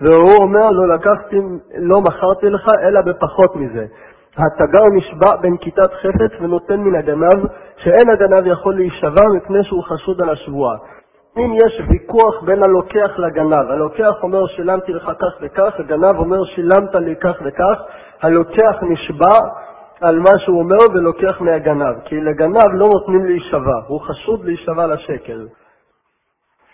והוא 0.00 0.36
אומר 0.40 0.70
לא 0.70 0.94
לקחתי, 0.94 1.36
לא 1.78 2.00
מכרתי 2.00 2.50
לך, 2.50 2.68
אלא 2.82 3.00
בפחות 3.00 3.56
מזה. 3.56 3.86
התגר 4.38 4.84
נשבע 4.92 5.36
בנקיטת 5.42 5.92
חפץ 5.92 6.40
ונותן 6.40 6.80
מן 6.80 6.94
הגנב, 6.94 7.46
שאין 7.76 8.10
הגנב 8.10 8.46
יכול 8.46 8.74
להישבע 8.74 9.22
מפני 9.36 9.64
שהוא 9.64 9.84
חשוד 9.84 10.22
על 10.22 10.30
השבועה. 10.30 10.76
אם 11.36 11.54
יש 11.54 11.80
ויכוח 11.88 12.42
בין 12.42 12.62
הלוקח 12.62 13.18
לגנב, 13.18 13.70
הלוקח 13.70 14.14
אומר 14.22 14.46
שילמתי 14.46 14.92
לך 14.92 15.10
כך 15.20 15.36
וכך, 15.40 15.72
הגנב 15.78 16.18
אומר 16.18 16.44
שילמת 16.44 16.94
לי 16.94 17.16
כך 17.16 17.36
וכך, 17.44 17.82
הלוקח 18.22 18.76
נשבע 18.82 19.38
על 20.00 20.18
מה 20.18 20.30
שהוא 20.38 20.58
אומר 20.58 20.78
ולוקח 20.94 21.40
מהגנב, 21.40 21.94
כי 22.04 22.20
לגנב 22.20 22.72
לא 22.72 22.88
נותנים 22.88 23.24
להישבע, 23.24 23.80
הוא 23.86 24.00
חשוד 24.00 24.44
להישבע 24.44 24.86
לשקר. 24.86 25.38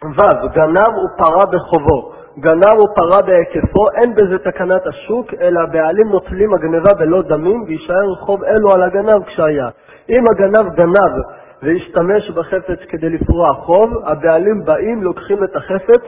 ו. 0.04 0.49
גנב 0.54 0.92
ופרה 0.99 1.47
בחובו, 1.47 2.12
גנב 2.38 2.78
ופרה 2.78 3.23
בהיקפו, 3.23 3.90
אין 3.95 4.14
בזה 4.14 4.38
תקנת 4.38 4.87
השוק, 4.87 5.35
אלא 5.40 5.61
הבעלים 5.61 6.09
נוטלים 6.09 6.54
הגנבה 6.54 6.95
בלא 6.99 7.23
דמים, 7.23 7.62
ויישאר 7.66 8.14
חוב 8.21 8.45
אלו 8.45 8.73
על 8.73 8.83
הגנב 8.83 9.25
כשהיה. 9.25 9.69
אם 10.09 10.25
הגנב 10.31 10.75
גנב 10.75 11.12
והשתמש 11.62 12.31
בחפץ 12.31 12.78
כדי 12.88 13.09
לפרוע 13.11 13.49
חוב, 13.49 13.90
הבעלים 14.04 14.64
באים, 14.64 15.02
לוקחים 15.02 15.45
את 15.45 15.57
החפץ 15.57 16.02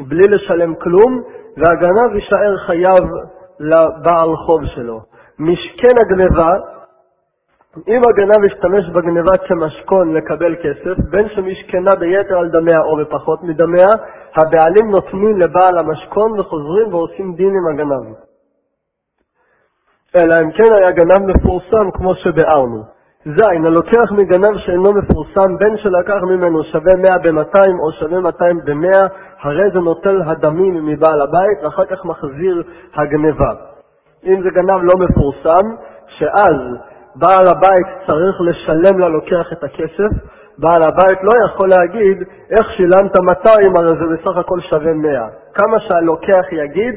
בלי 0.00 0.28
לשלם 0.28 0.74
כלום, 0.74 1.22
והגנב 1.56 2.14
יישאר 2.14 2.56
חייב 2.66 3.04
לבעל 3.60 4.36
חוב 4.36 4.60
שלו. 4.66 5.00
משכן 5.38 5.94
הגניבה, 6.00 6.56
אם 7.88 8.00
הגנב 8.08 8.44
ישתמש 8.44 8.90
בגניבה 8.90 9.32
כמשכון 9.48 10.14
לקבל 10.14 10.54
כסף, 10.56 10.98
בין 11.10 11.28
שמשכנה 11.28 11.94
ביתר 11.94 12.38
על 12.38 12.48
דמיה 12.48 12.80
או 12.80 12.96
בפחות 12.96 13.42
מדמיה, 13.42 13.88
הבעלים 14.36 14.90
נותנים 14.90 15.38
לבעל 15.38 15.78
המשכון 15.78 16.40
וחוזרים 16.40 16.94
ועושים 16.94 17.34
דין 17.34 17.50
עם 17.50 17.74
הגנב. 17.74 18.14
אלא 20.16 20.42
אם 20.42 20.50
כן 20.50 20.72
היה 20.74 20.90
גנב 20.90 21.26
מפורסם 21.26 21.90
כמו 21.94 22.14
שביארנו. 22.14 22.95
ז. 23.34 23.38
הלוקח 23.66 24.12
מגנב 24.12 24.58
שאינו 24.58 24.92
מפורסם, 24.92 25.56
בין 25.58 25.76
שלקח 25.76 26.22
ממנו 26.22 26.64
שווה 26.64 26.96
100 26.96 27.18
ב-200 27.18 27.80
או 27.80 27.92
שווה 27.92 28.20
200 28.20 28.60
ב-100, 28.64 29.08
הרי 29.40 29.70
זה 29.72 29.78
נוטל 29.78 30.22
הדמים 30.26 30.86
מבעל 30.86 31.20
הבית, 31.20 31.58
ואחר 31.62 31.84
כך 31.84 32.04
מחזיר 32.04 32.62
הגנבה. 32.94 33.52
אם 34.26 34.42
זה 34.42 34.48
גנב 34.50 34.80
לא 34.82 34.94
מפורסם, 34.98 35.66
שאז 36.06 36.56
בעל 37.16 37.46
הבית 37.46 37.86
צריך 38.06 38.40
לשלם 38.40 38.98
ללוקח 38.98 39.52
את 39.52 39.64
הכסף, 39.64 40.10
בעל 40.58 40.82
הבית 40.82 41.18
לא 41.22 41.44
יכול 41.44 41.68
להגיד, 41.68 42.18
איך 42.50 42.70
שילמת 42.76 43.20
200, 43.20 43.76
הרי 43.76 43.94
זה 43.98 44.16
בסך 44.16 44.36
הכל 44.36 44.60
שווה 44.60 44.92
100. 44.92 45.28
כמה 45.54 45.80
שהלוקח 45.80 46.44
יגיד 46.52 46.94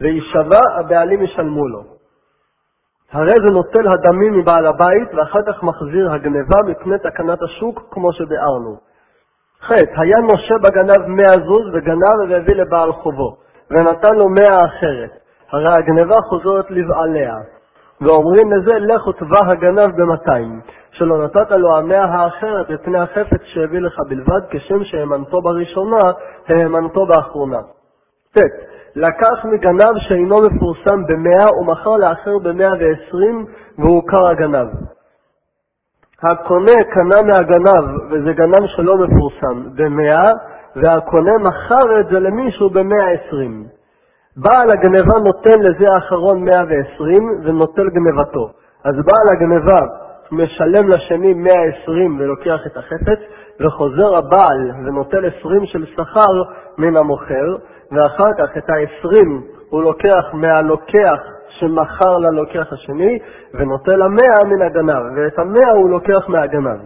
ויישבע, 0.00 0.60
הבעלים 0.78 1.22
ישלמו 1.22 1.68
לו. 1.68 1.99
הרי 3.12 3.34
זה 3.46 3.54
נוטל 3.54 3.88
הדמים 3.88 4.38
מבעל 4.38 4.66
הבית, 4.66 5.14
ואחר 5.14 5.42
כך 5.46 5.62
מחזיר 5.62 6.12
הגניבה 6.12 6.56
מפני 6.66 6.98
תקנת 6.98 7.42
השוק, 7.42 7.82
כמו 7.90 8.12
שביארנו. 8.12 8.76
ח. 9.62 9.70
היה 9.96 10.18
נושה 10.18 10.54
בגנב 10.62 11.06
מאה 11.06 11.46
זוז 11.46 11.74
וגנב 11.74 12.30
והביא 12.30 12.54
לבעל 12.54 12.92
חובו, 12.92 13.36
ונתן 13.70 14.16
לו 14.16 14.28
מאה 14.28 14.56
אחרת. 14.66 15.10
הרי 15.50 15.72
הגניבה 15.78 16.16
חוזרת 16.28 16.70
לבעליה. 16.70 17.34
ואומרים 18.00 18.52
לזה, 18.52 18.78
לך 18.78 19.06
ותבע 19.06 19.50
הגנב 19.50 19.96
במאתיים, 19.96 20.60
שלא 20.90 21.24
נתת 21.24 21.50
לו 21.50 21.76
המאה 21.76 22.04
האחרת 22.04 22.70
מפני 22.70 22.98
החפץ 22.98 23.40
שהביא 23.44 23.80
לך 23.80 24.00
בלבד, 24.08 24.40
כשם 24.50 24.84
שהאמנתו 24.84 25.40
בראשונה, 25.42 26.10
האמנתו 26.48 27.06
באחרונה. 27.06 27.60
ט. 28.34 28.38
לקח 28.96 29.44
מגנב 29.44 29.98
שאינו 29.98 30.42
מפורסם 30.42 31.06
במאה 31.06 31.58
ומכר 31.60 31.96
לאחר 31.96 32.38
במאה 32.38 32.72
ועשרים 32.80 33.46
והוכר 33.78 34.28
הגנב. 34.28 34.68
הקונה 36.22 36.84
קנה 36.94 37.22
מהגנב, 37.22 38.10
וזה 38.10 38.32
גנב 38.32 38.66
שלא 38.66 38.96
מפורסם, 38.96 39.62
במאה, 39.74 40.26
והקונה 40.76 41.38
מכר 41.38 42.00
את 42.00 42.06
זה 42.06 42.20
למישהו 42.20 42.70
במאה 42.70 43.10
עשרים. 43.10 43.64
בעל 44.36 44.70
הגנבה 44.70 45.18
נותן 45.24 45.60
לזה 45.60 45.92
האחרון 45.92 46.44
מאה 46.44 46.62
ועשרים 46.68 47.40
ונוטל 47.44 47.88
גנבתו. 47.88 48.50
אז 48.84 48.94
בעל 48.94 49.36
הגנבה 49.36 49.80
משלם 50.32 50.88
לשני 50.88 51.34
מאה 51.34 51.62
עשרים 51.64 52.20
ולוקח 52.20 52.66
את 52.66 52.76
החפץ, 52.76 53.18
וחוזר 53.60 54.16
הבעל 54.16 54.70
ונוטל 54.84 55.24
עשרים 55.24 55.66
של 55.66 55.86
שכר 55.86 56.42
מן 56.78 56.96
המוכר, 56.96 57.56
ואחר 57.92 58.30
כך 58.38 58.56
את 58.58 58.70
ה-20 58.70 59.28
הוא 59.70 59.82
לוקח 59.82 60.24
מהלוקח 60.32 61.20
שמכר 61.48 62.18
ללוקח 62.18 62.72
השני, 62.72 63.18
ונוטל 63.54 64.02
המאה 64.02 64.44
מן 64.46 64.62
הגנב, 64.62 65.02
ואת 65.16 65.38
המאה 65.38 65.70
הוא 65.70 65.90
לוקח 65.90 66.28
מהגנב. 66.28 66.80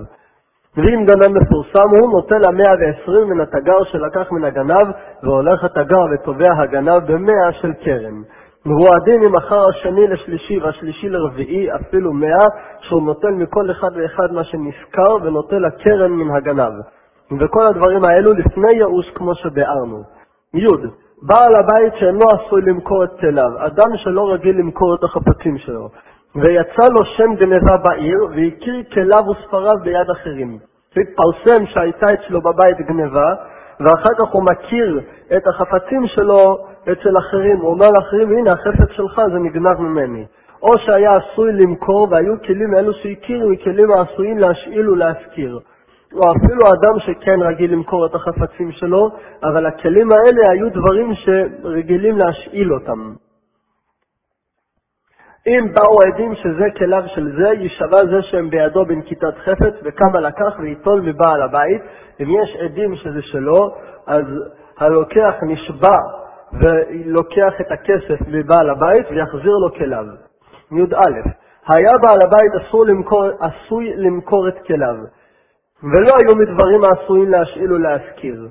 ואם 0.76 1.04
גנב 1.04 1.38
מפורסם 1.38 1.88
הוא 2.00 2.12
נוטל 2.12 2.44
המאה 2.48 2.72
ועשרים 2.80 3.28
מן 3.28 3.40
התגר 3.40 3.84
שלקח 3.84 4.32
מן 4.32 4.44
הגנב, 4.44 4.90
והולך 5.22 5.64
התגר 5.64 6.04
ותובע 6.12 6.52
הגנב 6.58 7.12
במאה 7.12 7.52
של 7.52 7.72
קרן. 7.72 8.22
והוא 8.66 8.94
הדין 8.96 9.22
אם 9.22 9.36
השני 9.36 10.06
לשלישי 10.06 10.58
והשלישי 10.58 11.08
לרביעי 11.08 11.74
אפילו 11.74 12.12
מאה, 12.12 12.46
שהוא 12.80 13.02
נוטל 13.02 13.30
מכל 13.30 13.70
אחד 13.70 13.90
ואחד 13.94 14.32
מה 14.32 14.44
שנזכר 14.44 15.14
ונוטל 15.22 15.64
הקרן 15.64 16.12
מן 16.12 16.36
הגנב. 16.36 16.72
וכל 17.40 17.66
הדברים 17.66 18.04
האלו 18.04 18.32
לפני 18.32 18.72
ייאוש 18.72 19.10
כמו 19.14 19.34
שביארנו. 19.34 20.13
י. 20.54 20.66
בעל 21.22 21.54
הבית 21.54 21.94
שאינו 21.98 22.24
עשוי 22.34 22.62
למכור 22.62 23.04
את 23.04 23.10
כליו, 23.20 23.50
אדם 23.58 23.96
שלא 23.96 24.32
רגיל 24.32 24.58
למכור 24.58 24.94
את 24.94 25.04
החפצים 25.04 25.58
שלו, 25.58 25.88
ויצא 26.34 26.88
לו 26.88 27.04
שם 27.04 27.34
גנבה 27.34 27.76
בעיר, 27.76 28.18
והכיר 28.30 28.82
כליו 28.92 29.22
וספריו 29.30 29.74
ביד 29.82 30.10
אחרים. 30.10 30.58
והתפרסם 30.96 31.66
שהייתה 31.66 32.06
אצלו 32.12 32.40
בבית 32.40 32.86
גנבה, 32.86 33.34
ואחר 33.80 34.14
כך 34.18 34.32
הוא 34.32 34.42
מכיר 34.44 35.00
את 35.36 35.46
החפצים 35.46 36.06
שלו 36.06 36.58
אצל 36.82 37.18
אחרים. 37.18 37.56
הוא 37.56 37.70
אומר 37.70 37.86
לאחרים, 37.98 38.28
הנה 38.28 38.52
החפץ 38.52 38.90
שלך 38.90 39.22
זה 39.32 39.38
נגנב 39.38 39.80
ממני. 39.80 40.24
או 40.62 40.78
שהיה 40.78 41.16
עשוי 41.16 41.52
למכור, 41.52 42.08
והיו 42.10 42.34
כלים 42.46 42.74
אלו 42.76 42.92
שהכירו, 42.92 43.50
כלים 43.64 43.90
העשויים 43.90 44.38
להשאיל 44.38 44.90
ולהשכיר. 44.90 45.58
או 46.14 46.22
אפילו 46.36 46.60
אדם 46.74 46.98
שכן 46.98 47.42
רגיל 47.42 47.72
למכור 47.72 48.06
את 48.06 48.14
החפצים 48.14 48.72
שלו, 48.72 49.10
אבל 49.42 49.66
הכלים 49.66 50.12
האלה 50.12 50.50
היו 50.50 50.70
דברים 50.70 51.14
שרגילים 51.14 52.18
להשאיל 52.18 52.74
אותם. 52.74 53.14
אם 55.46 55.74
באו 55.74 55.98
עדים 56.06 56.34
שזה 56.34 56.64
כליו 56.78 57.02
של 57.14 57.36
זה, 57.36 57.48
יישבע 57.48 58.04
זה 58.04 58.22
שהם 58.22 58.50
בידו 58.50 58.84
בנקיטת 58.84 59.34
חפץ, 59.44 59.74
וכמה 59.82 60.20
לקח 60.20 60.58
וייטול 60.58 61.00
מבעל 61.00 61.42
הבית. 61.42 61.82
אם 62.20 62.26
יש 62.42 62.56
עדים 62.56 62.96
שזה 62.96 63.22
שלו, 63.22 63.74
אז 64.06 64.24
הלוקח 64.78 65.34
נשבע 65.42 65.98
ולוקח 66.52 67.60
את 67.60 67.72
הכסף 67.72 68.26
מבעל 68.28 68.70
הבית 68.70 69.06
ויחזיר 69.10 69.52
לו 69.52 69.74
כליו. 69.74 70.04
י"א 70.72 71.30
היה 71.68 71.90
בעל 72.02 72.22
הבית 72.22 72.52
אסור 72.62 72.86
למכור, 72.86 73.24
עשוי 73.40 73.92
למכור 73.96 74.48
את 74.48 74.58
כליו, 74.66 74.96
ולא 75.84 76.12
היו 76.22 76.36
מדברים 76.36 76.84
העשויים 76.84 77.30
להשאיל 77.30 77.72
ולהשכיר. 77.72 78.48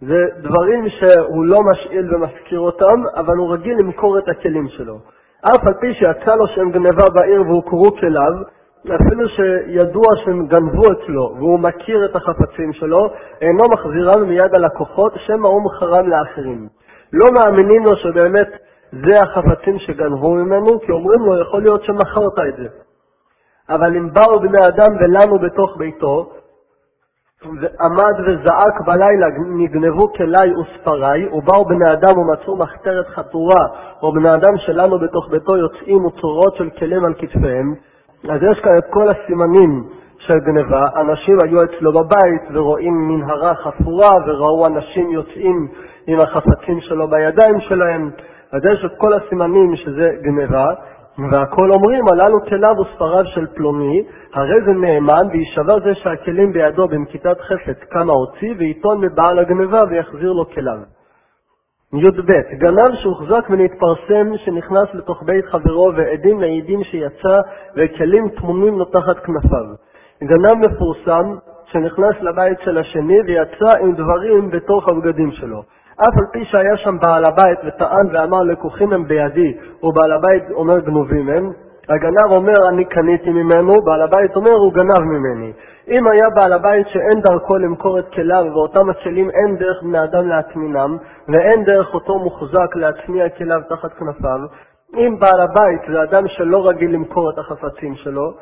זה 0.00 0.26
דברים 0.38 0.88
שהוא 0.88 1.44
לא 1.44 1.60
משאיל 1.62 2.14
ומשכיר 2.14 2.60
אותם, 2.60 3.02
אבל 3.16 3.36
הוא 3.36 3.52
רגיל 3.52 3.78
למכור 3.78 4.18
את 4.18 4.28
הכלים 4.28 4.68
שלו. 4.68 4.98
אף 5.42 5.66
על 5.66 5.74
פי 5.80 5.94
שיצא 5.94 6.34
לו 6.34 6.46
שם 6.46 6.70
גנבה 6.70 7.04
בעיר 7.14 7.42
והוכרו 7.42 7.92
כליו, 8.00 8.32
אפילו 8.86 9.28
שידוע 9.28 10.06
שהם 10.24 10.46
גנבו 10.46 10.82
אצלו 10.92 11.34
והוא 11.36 11.58
מכיר 11.58 12.04
את 12.04 12.16
החפצים 12.16 12.72
שלו, 12.72 13.10
אינו 13.40 13.64
מחזירם 13.72 14.28
מיד 14.28 14.54
הלקוחות, 14.54 15.12
שמא 15.16 15.46
הוא 15.46 15.62
מכרם 15.64 16.08
לאחרים. 16.08 16.68
לא 17.12 17.28
מאמינים 17.34 17.84
לו 17.84 17.96
שבאמת 17.96 18.48
זה 18.92 19.18
החפצים 19.22 19.78
שגנבו 19.78 20.30
ממנו, 20.30 20.80
כי 20.80 20.92
אומרים 20.92 21.20
לו, 21.20 21.40
יכול 21.40 21.62
להיות 21.62 21.84
שמכרת 21.84 22.38
את 22.48 22.56
זה. 22.56 22.68
אבל 23.68 23.96
אם 23.96 24.08
באו 24.12 24.40
בני 24.40 24.66
אדם 24.68 24.96
ולנו 25.00 25.38
בתוך 25.38 25.76
ביתו, 25.76 26.32
ועמד 27.44 28.14
וזעק 28.26 28.80
בלילה, 28.86 29.26
נגנבו 29.56 30.12
כלי 30.12 30.54
וספרי, 30.56 31.28
ובאו 31.32 31.64
בני 31.64 31.92
אדם 31.92 32.18
ומצאו 32.18 32.56
מחתרת 32.56 33.08
חתורה, 33.08 33.66
או 34.02 34.12
בני 34.12 34.34
אדם 34.34 34.56
שלנו 34.56 34.98
בתוך 34.98 35.28
ביתו 35.30 35.56
יוצאים 35.56 36.04
וצורות 36.04 36.56
של 36.56 36.70
כלים 36.70 37.04
על 37.04 37.14
כתפיהם, 37.14 37.74
אז 38.28 38.40
יש 38.50 38.60
כאן 38.60 38.78
את 38.78 38.84
כל 38.90 39.08
הסימנים 39.08 39.84
של 40.18 40.38
גניבה. 40.38 40.86
אנשים 40.96 41.40
היו 41.40 41.64
אצלו 41.64 41.92
בבית 41.92 42.42
ורואים 42.52 43.08
מנהרה 43.08 43.54
חפורה, 43.54 44.10
וראו 44.26 44.66
אנשים 44.66 45.10
יוצאים 45.10 45.68
עם 46.06 46.20
החפצים 46.20 46.80
שלו 46.80 47.08
בידיים 47.08 47.60
שלהם, 47.60 48.10
אז 48.52 48.60
יש 48.72 48.84
את 48.84 48.98
כל 48.98 49.12
הסימנים 49.12 49.76
שזה 49.76 50.10
גניבה. 50.22 50.74
והכל 51.18 51.72
אומרים, 51.72 52.08
הללו 52.08 52.40
כליו 52.48 52.74
וספריו 52.80 53.24
של 53.26 53.46
פלוני, 53.46 54.04
הרי 54.34 54.64
זה 54.66 54.72
נאמן, 54.72 55.26
ויישבע 55.32 55.74
זה 55.84 55.94
שהכלים 55.94 56.52
בידו 56.52 56.88
בנקיטת 56.88 57.40
חפץ 57.40 57.78
כמה 57.90 58.12
הוציא, 58.12 58.54
וייטון 58.58 59.00
מבעל 59.00 59.38
הגנבה 59.38 59.82
ויחזיר 59.90 60.32
לו 60.32 60.50
כליו. 60.50 60.78
י"ב 61.92 62.32
גנב 62.58 62.94
שהוחזק 63.02 63.50
ונתפרסם, 63.50 64.36
שנכנס 64.36 64.94
לתוך 64.94 65.22
בית 65.22 65.44
חברו, 65.44 65.92
ועדים 65.96 66.38
מעידים 66.38 66.84
שיצא, 66.84 67.38
וכלים 67.76 68.28
טמונים 68.28 68.78
לו 68.78 68.84
תחת 68.84 69.18
כנפיו. 69.24 69.66
גנב 70.22 70.66
מפורסם, 70.66 71.36
שנכנס 71.64 72.14
לבית 72.20 72.58
של 72.64 72.78
השני, 72.78 73.22
ויצא 73.26 73.78
עם 73.80 73.92
דברים 73.92 74.50
בתוך 74.50 74.88
הבגדים 74.88 75.30
שלו. 75.32 75.62
אף 76.02 76.18
על 76.18 76.26
פי 76.32 76.44
שהיה 76.44 76.76
שם 76.76 76.98
בעל 76.98 77.24
הבית 77.24 77.58
וטען 77.64 78.06
ואמר 78.12 78.42
לקוחים 78.42 78.92
הם 78.92 79.08
בידי, 79.08 79.56
ובעל 79.82 80.12
הבית 80.12 80.50
אומר 80.50 80.78
גנובים 80.78 81.28
הם, 81.28 81.52
הגנב 81.88 82.30
אומר 82.30 82.68
אני 82.68 82.84
קניתי 82.84 83.30
ממנו, 83.30 83.82
בעל 83.82 84.02
הבית 84.02 84.36
אומר 84.36 84.50
הוא 84.50 84.72
גנב 84.72 84.98
ממני. 84.98 85.52
אם 85.88 86.08
היה 86.08 86.30
בעל 86.30 86.52
הבית 86.52 86.86
שאין 86.88 87.20
דרכו 87.20 87.56
למכור 87.56 87.98
את 87.98 88.08
כליו 88.14 88.44
ואותם 88.54 88.90
הכלים 88.90 89.30
אין 89.30 89.56
דרך 89.56 89.82
בני 89.82 90.04
אדם 90.04 90.28
להטמינם 90.28 90.96
ואין 91.28 91.64
דרך 91.64 91.94
אותו 91.94 92.18
מוחזק 92.18 92.76
להטמיע 92.76 93.28
כליו 93.28 93.60
תחת 93.68 93.92
כנפיו, 93.92 94.38
אם 94.96 95.18
בעל 95.18 95.40
הבית 95.40 95.80
זה 95.92 96.02
אדם 96.02 96.28
שלא 96.28 96.68
רגיל 96.68 96.94
למכור 96.94 97.30
את 97.30 97.38
החפצים 97.38 97.94
שלו 97.94 98.32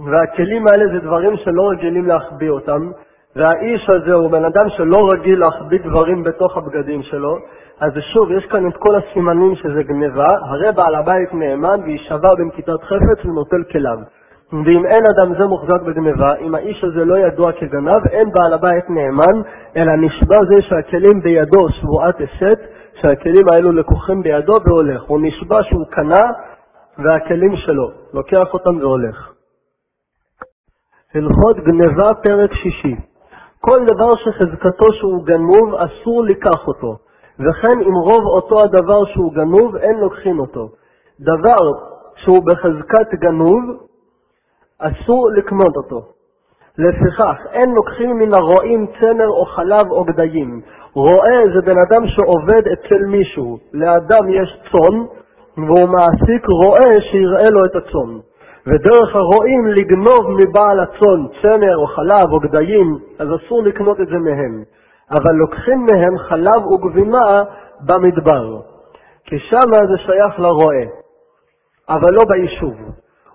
והכלים 0.00 0.66
האלה 0.68 0.84
זה 0.94 1.06
דברים 1.06 1.36
שלא 1.36 1.68
רגילים 1.70 2.06
להחביא 2.06 2.50
אותם 2.50 2.90
והאיש 3.36 3.90
הזה 3.90 4.12
הוא 4.12 4.30
בן 4.30 4.44
אדם 4.44 4.68
שלא 4.68 5.10
רגיל 5.12 5.40
להחביא 5.40 5.78
דברים 5.84 6.22
בתוך 6.22 6.56
הבגדים 6.56 7.02
שלו, 7.02 7.38
אז 7.80 7.92
שוב, 8.12 8.30
יש 8.30 8.46
כאן 8.46 8.68
את 8.68 8.76
כל 8.76 8.96
הסימנים 8.96 9.54
שזה 9.56 9.82
גניבה, 9.82 10.26
הרי 10.42 10.72
בעל 10.72 10.94
הבית 10.94 11.34
נאמן 11.34 11.80
ויישבע 11.84 12.34
בנקיטת 12.34 12.82
חפץ 12.82 13.24
ונוטל 13.24 13.64
כליו. 13.72 13.98
ואם 14.52 14.86
אין 14.86 15.06
אדם 15.06 15.34
זה 15.38 15.46
מוחזק 15.46 15.82
בגניבה, 15.86 16.34
אם 16.36 16.54
האיש 16.54 16.84
הזה 16.84 17.04
לא 17.04 17.18
ידוע 17.18 17.52
כגנב, 17.52 18.06
אין 18.10 18.32
בעל 18.32 18.52
הבית 18.52 18.90
נאמן, 18.90 19.42
אלא 19.76 19.92
נשבע 19.96 20.36
זה 20.48 20.62
שהכלים 20.62 21.20
בידו 21.22 21.68
שבועת 21.68 22.14
אסת, 22.20 22.58
שהכלים 23.00 23.48
האלו 23.48 23.72
לקוחים 23.72 24.22
בידו 24.22 24.54
והולך. 24.66 25.02
הוא 25.02 25.20
נשבע 25.22 25.62
שהוא 25.62 25.86
קנה 25.90 26.22
והכלים 26.98 27.56
שלו, 27.56 27.90
לוקח 28.14 28.54
אותם 28.54 28.76
והולך. 28.76 29.32
הלכות 31.14 31.56
גניבה 31.56 32.14
פרק 32.22 32.52
שישי 32.54 32.96
כל 33.68 33.84
דבר 33.84 34.16
שחזקתו 34.16 34.92
שהוא 34.92 35.24
גנוב, 35.24 35.74
אסור 35.74 36.24
לקח 36.24 36.68
אותו, 36.68 36.96
וכן 37.38 37.80
אם 37.80 37.94
רוב 37.94 38.24
אותו 38.24 38.62
הדבר 38.62 39.04
שהוא 39.04 39.32
גנוב, 39.32 39.76
אין 39.76 39.98
לוקחים 39.98 40.40
אותו. 40.40 40.68
דבר 41.20 41.72
שהוא 42.16 42.46
בחזקת 42.46 43.14
גנוב, 43.14 43.62
אסור 44.78 45.30
לקנות 45.30 45.76
אותו. 45.76 46.02
לפיכך, 46.78 47.36
אין 47.52 47.70
לוקחים 47.70 48.18
מן 48.18 48.34
הרועים 48.34 48.86
צמר 49.00 49.28
או 49.28 49.44
חלב 49.44 49.90
או 49.90 50.04
גדיים. 50.04 50.60
רועה 50.94 51.38
זה 51.54 51.60
בן 51.62 51.76
אדם 51.78 52.06
שעובד 52.06 52.62
אצל 52.72 53.04
מישהו. 53.06 53.58
לאדם 53.72 54.28
יש 54.28 54.60
צאן, 54.72 54.96
והוא 55.56 55.88
מעסיק 55.88 56.46
רועה 56.48 57.00
שיראה 57.10 57.50
לו 57.50 57.64
את 57.64 57.76
הצאן. 57.76 58.18
ודרך 58.66 59.16
הרועים 59.16 59.66
לגנוב 59.66 60.30
מבעל 60.30 60.80
הצאן 60.80 61.26
צמר 61.42 61.76
או 61.76 61.86
חלב 61.86 62.32
או 62.32 62.38
גדיים, 62.38 62.98
אז 63.18 63.28
אסור 63.36 63.62
לקנות 63.62 64.00
את 64.00 64.06
זה 64.06 64.18
מהם. 64.18 64.62
אבל 65.10 65.34
לוקחים 65.34 65.86
מהם 65.86 66.18
חלב 66.18 66.66
וגבינה 66.66 67.42
במדבר, 67.86 68.60
כי 69.24 69.38
שמה 69.38 69.76
זה 69.88 69.98
שייך 69.98 70.40
לרועה, 70.40 70.84
אבל 71.88 72.10
לא 72.10 72.22
ביישוב. 72.28 72.74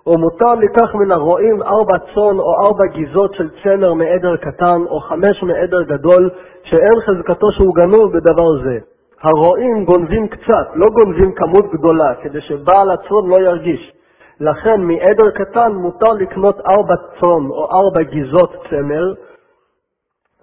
ומותר 0.06 0.54
לקח 0.54 0.94
מן 0.94 1.12
הרועים 1.12 1.62
ארבע 1.62 1.98
צאן 1.98 2.38
או 2.38 2.64
ארבע 2.64 2.86
גיזות 2.86 3.34
של 3.34 3.48
צמר 3.62 3.94
מעדר 3.94 4.36
קטן 4.36 4.80
או 4.88 5.00
חמש 5.00 5.42
מעדר 5.42 5.82
גדול, 5.82 6.30
שאין 6.62 7.00
חזקתו 7.06 7.52
שהוא 7.52 7.74
גנוב 7.74 8.12
בדבר 8.12 8.62
זה. 8.64 8.78
הרועים 9.22 9.84
גונבים 9.84 10.28
קצת, 10.28 10.66
לא 10.74 10.86
גונבים 10.86 11.32
כמות 11.32 11.64
גדולה, 11.72 12.14
כדי 12.22 12.40
שבעל 12.40 12.90
הצאן 12.90 13.26
לא 13.28 13.40
ירגיש. 13.40 13.92
לכן 14.42 14.80
מעדר 14.80 15.30
קטן 15.30 15.72
מותר 15.72 16.12
לקנות 16.12 16.60
ארבע 16.60 16.94
צאן 17.20 17.50
או 17.50 17.68
ארבע 17.72 18.02
גיזות 18.02 18.52
צמר, 18.70 19.14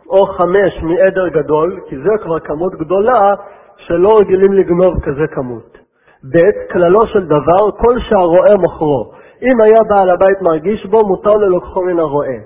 או 0.10 0.26
חמש 0.26 0.84
מעדר 0.84 1.28
גדול, 1.28 1.80
כי 1.88 1.98
זה 1.98 2.10
כבר 2.24 2.40
כמות 2.40 2.74
גדולה 2.76 3.34
שלא 3.78 4.20
רגילים 4.20 4.54
לגנוב 4.54 5.00
כזה 5.04 5.28
כמות. 5.28 5.78
ב. 6.24 6.38
כללו 6.72 7.08
של 7.08 7.28
דבר, 7.28 7.72
כל 7.72 8.00
שהרועה 8.10 8.58
מוכרו. 8.58 9.12
אם 9.42 9.62
היה 9.62 9.80
בעל 9.90 10.10
הבית 10.10 10.42
מרגיש 10.42 10.86
בו, 10.86 11.08
מותר 11.08 11.34
ללוקחו 11.38 11.82
מן 11.82 12.00
הרועה. 12.00 12.38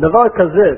דבר 0.00 0.28
כזה, 0.34 0.70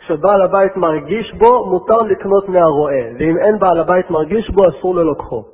כשבעל 0.00 0.42
הבית 0.42 0.76
מרגיש 0.76 1.34
בו, 1.34 1.66
מותר 1.70 1.98
לקנות 1.98 2.48
מהרועה, 2.48 3.04
ואם 3.18 3.38
אין 3.38 3.58
בעל 3.58 3.80
הבית 3.80 4.10
מרגיש 4.10 4.50
בו, 4.50 4.62
אסור 4.68 4.94
ללוקחו. 4.94 5.44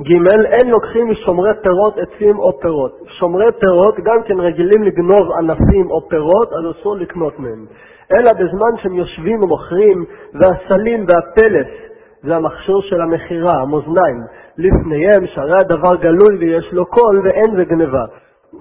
ג' 0.00 0.12
אין 0.44 0.70
לוקחים 0.70 1.10
משומרי 1.10 1.50
פירות, 1.62 1.94
עצים 1.98 2.38
או 2.38 2.60
פירות. 2.60 2.98
שומרי 3.18 3.52
פירות 3.60 3.94
גם 4.04 4.22
כן 4.22 4.40
רגילים 4.40 4.82
לגנוב 4.82 5.32
ענפים 5.38 5.90
או 5.90 6.08
פירות, 6.08 6.52
אז 6.52 6.80
אסור 6.80 6.96
לקנות 6.96 7.38
מהם. 7.38 7.66
אלא 8.12 8.32
בזמן 8.32 8.76
שהם 8.82 8.94
יושבים 8.94 9.42
ומוכרים, 9.42 10.04
והסלים 10.34 11.06
והפלס, 11.08 11.66
זה 12.22 12.36
המכשיר 12.36 12.80
של 12.80 13.00
המכירה, 13.00 13.62
המאזניים, 13.62 14.20
לפניהם, 14.58 15.26
שהרי 15.26 15.60
הדבר 15.60 15.96
גלוי 15.96 16.36
ויש 16.38 16.72
לו 16.72 16.86
קול 16.86 17.20
ואין 17.24 17.56
זה 17.56 17.64
גניבה. 17.64 18.04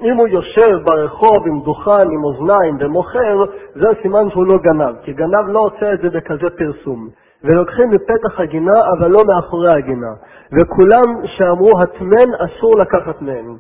אם 0.04 0.18
הוא 0.18 0.28
יושב 0.28 0.78
ברחוב 0.84 1.48
עם 1.48 1.62
דוכן, 1.62 2.08
עם 2.12 2.24
אוזניים 2.24 2.78
ומוכר, 2.80 3.44
זה 3.76 3.88
סימן 4.02 4.30
שהוא 4.30 4.46
לא 4.46 4.58
גנב, 4.58 4.96
כי 5.04 5.14
גנב 5.14 5.48
לא 5.48 5.60
עושה 5.60 5.94
את 5.94 6.00
זה 6.02 6.10
בכזה 6.10 6.50
פרסום. 6.58 7.10
ולוקחים 7.46 7.90
מפתח 7.90 8.40
הגינה, 8.40 8.80
אבל 8.98 9.12
לא 9.12 9.22
מאחורי 9.28 9.74
הגינה. 9.74 10.14
וכולם 10.54 11.26
שאמרו 11.26 11.80
הטמן, 11.80 12.30
אסור 12.46 12.80
לקחת 12.80 13.22
מהם. 13.22 13.58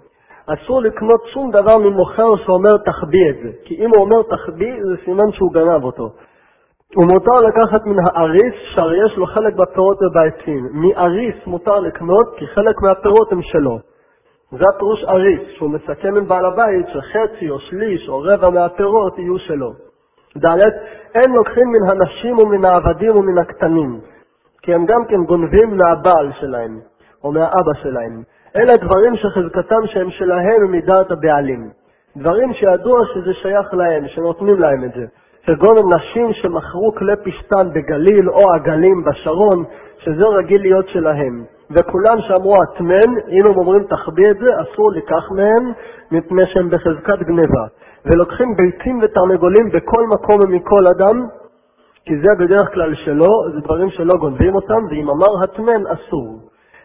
אסור 0.48 0.82
לקנות 0.82 1.21
שום 1.34 1.52
דבר 1.52 1.78
ממוכר 1.78 2.36
שאומר 2.45 2.78
תחביא 2.78 3.30
את 3.30 3.36
זה, 3.43 3.50
כי 3.63 3.76
אם 3.76 3.89
הוא 3.95 4.06
אומר 4.06 4.21
תחביא, 4.21 4.74
זה 4.86 4.95
סימן 5.06 5.32
שהוא 5.32 5.54
גנב 5.54 5.84
אותו. 5.84 6.10
ומותר 6.98 7.39
לקחת 7.48 7.86
מן 7.86 7.95
האריס, 8.06 8.54
שהרי 8.74 9.06
יש 9.06 9.17
לו 9.17 9.26
חלק 9.26 9.54
בפירות 9.56 9.98
ובעצים. 10.02 10.69
מאריס 10.74 11.36
מותר 11.48 11.80
לקנות, 11.80 12.36
כי 12.38 12.48
חלק 12.48 12.82
מהפירות 12.82 13.32
הם 13.32 13.41
שלו. 13.41 13.80
זה 14.52 14.65
הפירוש 14.76 15.04
אריס, 15.04 15.41
שהוא 15.56 15.69
מסכם 15.69 16.15
עם 16.15 16.28
בעל 16.28 16.45
הבית 16.45 16.86
שחצי 16.88 17.50
או 17.50 17.60
שליש 17.60 18.10
או 18.10 18.19
רבע 18.19 18.50
מהפירות 18.50 19.17
יהיו 19.17 19.39
שלו. 19.39 19.74
ד' 20.38 20.60
אין 21.15 21.32
לוקחים 21.32 21.71
מן 21.71 21.89
הנשים 21.89 22.39
ומן 22.39 22.65
העבדים 22.65 23.15
ומן 23.15 23.38
הקטנים, 23.38 24.00
כי 24.62 24.74
הם 24.74 24.86
גם 24.86 25.06
כן 25.06 25.24
גונבים 25.24 25.78
מהבעל 25.78 26.32
שלהם, 26.39 26.80
או 27.24 27.32
מהאבא 27.32 27.74
שלהם. 27.82 28.24
אלה 28.56 28.78
דברים 28.78 29.15
שחזקתם 29.15 29.88
שהם 29.88 30.10
שלהם 30.10 30.71
מדעת 30.71 31.12
הבעלים. 31.12 31.69
דברים 32.17 32.54
שידוע 32.54 33.00
שזה 33.13 33.34
שייך 33.34 33.74
להם, 33.74 34.08
שנותנים 34.08 34.60
להם 34.60 34.84
את 34.84 34.93
זה. 34.93 35.06
כגון 35.45 35.78
נשים 35.95 36.34
שמכרו 36.34 36.95
כלי 36.95 37.13
פשטן 37.24 37.69
בגליל 37.74 38.30
או 38.30 38.54
עגלים 38.54 39.04
בשרון, 39.04 39.63
שזה 39.98 40.26
רגיל 40.26 40.62
להיות 40.62 40.88
שלהם. 40.88 41.43
וכולם 41.71 42.17
שאמרו 42.28 42.56
הטמן, 42.63 43.10
אם 43.30 43.45
הם 43.45 43.58
אומרים 43.58 43.84
תחביא 43.84 44.32
את 44.32 44.38
זה, 44.38 44.45
אסור 44.62 44.91
לקח 44.91 45.32
מהם, 45.32 45.71
מפני 46.12 46.43
שהם 46.45 46.69
בחזקת 46.69 47.19
גניבה. 47.19 47.65
ולוקחים 48.06 48.56
ביצים 48.56 49.00
ותרנגולים 49.04 49.70
בכל 49.74 50.08
מקום 50.08 50.36
ומכל 50.44 50.88
אדם, 50.88 51.28
כי 52.06 52.13
זה 52.20 52.28
בדרך 52.39 52.74
כלל 52.74 52.96
שלו, 52.96 53.32
זה 53.54 53.60
דברים 53.60 53.89
שלא 53.89 54.18
גונבים 54.18 54.56
אותם, 54.56 54.86
ואם 54.89 55.10
אמר 55.10 55.44
הטמן, 55.44 55.88
אסור. 55.88 56.39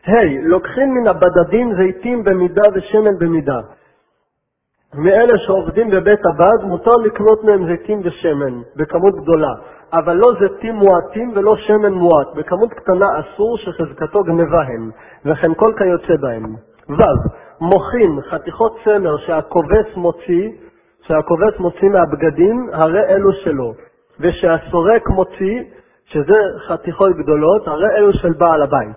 ה' 0.06 0.10
hey, 0.10 0.28
לוקחים 0.42 0.94
מן 0.94 1.06
הבדדים 1.06 1.72
זיתים 1.76 2.24
במידה 2.24 2.62
ושמן 2.74 3.18
במידה. 3.18 3.60
מאלה 4.94 5.38
שעובדים 5.38 5.90
בבית 5.90 6.20
הבד 6.26 6.64
מותר 6.64 6.96
לקנות 6.96 7.44
מהם 7.44 7.66
זיתים 7.66 8.00
ושמן 8.04 8.60
בכמות 8.76 9.14
גדולה, 9.14 9.52
אבל 9.92 10.16
לא 10.16 10.28
זיתים 10.40 10.74
מועטים 10.74 11.32
ולא 11.34 11.56
שמן 11.56 11.92
מועט, 11.92 12.34
בכמות 12.34 12.72
קטנה 12.72 13.06
אסור 13.20 13.58
שחזקתו 13.58 14.22
גנבה 14.22 14.62
הם, 14.62 14.90
וכן 15.24 15.54
כל 15.54 15.72
כיוצא 15.78 16.16
בהם. 16.20 16.54
ו. 16.88 17.02
מוכין 17.60 18.20
חתיכות 18.30 18.76
צמר 18.84 19.16
שהכובס 19.16 19.96
מוציא, 19.96 20.50
שהכובס 21.10 21.58
מוציא 21.58 21.88
מהבגדים, 21.88 22.70
הרי 22.72 23.00
אלו 23.08 23.32
שלו, 23.32 23.74
ושהסורק 24.20 25.08
מוציא, 25.08 25.62
שזה 26.04 26.36
חתיכות 26.66 27.16
גדולות, 27.16 27.68
הרי 27.68 27.96
אלו 27.96 28.12
של 28.12 28.32
בעל 28.32 28.62
הבית. 28.62 28.96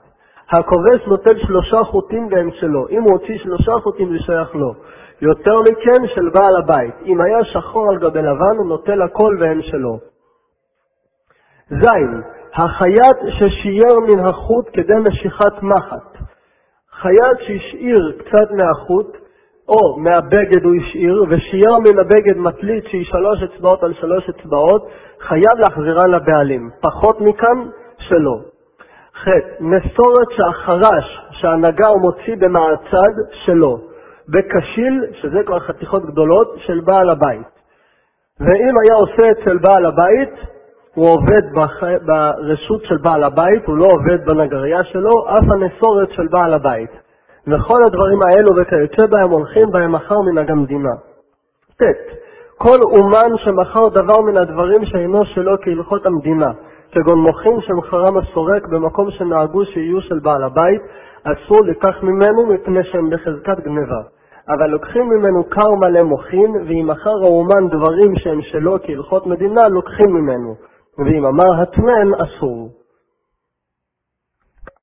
הכובס 0.52 1.08
נוטל 1.08 1.38
שלושה 1.38 1.84
חוטים 1.84 2.28
והם 2.32 2.52
שלו, 2.52 2.88
אם 2.90 3.04
הוא 3.04 3.12
הוציא 3.12 3.38
שלושה 3.38 3.72
חוטים 3.84 4.12
זה 4.12 4.20
שייך 4.20 4.56
לו. 4.56 4.74
יותר 5.22 5.62
מכן 5.62 6.08
של 6.16 6.30
בעל 6.30 6.56
הבית. 6.56 6.96
אם 7.06 7.22
היה 7.22 7.44
שחור 7.44 7.90
על 7.90 7.98
גבי 7.98 8.22
לבן, 8.22 8.58
הוא 8.58 8.68
נוטל 8.68 9.02
הכל 9.02 9.38
והם 9.40 9.62
שלו. 9.62 10.00
ז. 11.70 11.86
החייט 12.54 13.18
ששייר 13.30 14.00
מן 14.08 14.20
החוט 14.20 14.70
כדי 14.74 14.94
משיכת 14.96 15.62
מחט. 15.62 16.18
חייט 17.02 17.40
שהשאיר 17.40 18.18
קצת 18.20 18.52
מהחוט, 18.52 19.23
או 19.68 19.98
מהבגד 20.00 20.64
הוא 20.64 20.76
השאיר, 20.76 21.24
ושייר 21.30 21.78
מן 21.78 22.00
הבגד 22.00 22.38
מטלית 22.38 22.84
שהיא 22.88 23.06
שלוש 23.06 23.44
אצבעות 23.44 23.84
על 23.84 23.94
שלוש 23.94 24.30
אצבעות, 24.30 24.88
חייב 25.20 25.60
להחזירה 25.60 26.08
לבעלים. 26.08 26.70
פחות 26.82 27.22
מכאן, 27.22 27.68
שלא. 27.98 28.38
ח. 29.24 29.28
מסורת 29.60 30.28
שהחרש 30.32 31.22
שהנגר 31.32 31.94
מוציא 31.94 32.36
במעצד, 32.40 33.14
שלו. 33.46 33.78
בקשיל, 34.30 35.06
שזה 35.22 35.44
כבר 35.46 35.60
חתיכות 35.60 36.06
גדולות, 36.06 36.56
של 36.58 36.82
בעל 36.86 37.10
הבית. 37.10 37.48
ואם 38.40 38.74
היה 38.84 38.94
עושה 38.94 39.32
אצל 39.32 39.58
בעל 39.58 39.86
הבית, 39.86 40.34
הוא 40.96 41.10
עובד 41.10 41.42
בח... 41.56 41.84
ברשות 42.06 42.84
של 42.84 42.98
בעל 42.98 43.24
הבית, 43.24 43.66
הוא 43.66 43.78
לא 43.78 43.86
עובד 43.86 44.26
בנגרייה 44.26 44.84
שלו, 44.84 45.26
אף 45.30 45.52
הנסורת 45.52 46.12
של 46.12 46.28
בעל 46.28 46.54
הבית. 46.54 47.03
וכל 47.48 47.84
הדברים 47.86 48.22
האלו 48.22 48.56
וכיוצא 48.56 49.06
בהם 49.06 49.30
הולכים 49.30 49.72
בהם 49.72 49.92
מחר 49.92 50.22
מנהג 50.22 50.52
המדינה. 50.52 50.94
ט. 51.78 51.84
כל 52.58 52.82
אומן 52.82 53.38
שמכר 53.38 53.88
דבר 53.90 54.22
מן 54.22 54.38
הדברים 54.38 54.86
שאינו 54.86 55.26
שלו 55.26 55.56
כהלכות 55.62 56.06
המדינה, 56.06 56.52
כגון 56.92 57.20
מוחין 57.20 57.62
שמכרם 57.62 58.18
הסורק 58.18 58.68
במקום 58.68 59.12
שנהגו 59.12 59.66
שיהיו 59.66 60.02
של 60.02 60.20
בעל 60.20 60.44
הבית, 60.44 60.82
אסור 61.24 61.62
לקח 61.66 62.04
ממנו 62.04 62.46
מפני 62.46 62.84
שהם 62.84 63.10
בחזקת 63.10 63.60
גניבה. 63.60 64.02
אבל 64.50 64.68
לוקחים 64.68 65.10
ממנו 65.10 65.50
כר 65.50 65.76
מלא 65.76 66.04
מוחין, 66.04 66.52
ואם 66.68 66.88
מכר 66.88 67.24
האומן 67.24 67.68
דברים 67.68 68.16
שהם 68.16 68.42
שלו 68.42 68.78
כהלכות 68.84 69.28
מדינה, 69.28 69.68
לוקחים 69.68 70.14
ממנו. 70.14 70.56
ואם 70.98 71.26
אמר 71.26 71.62
הטמן, 71.62 72.14
אסור. 72.14 72.70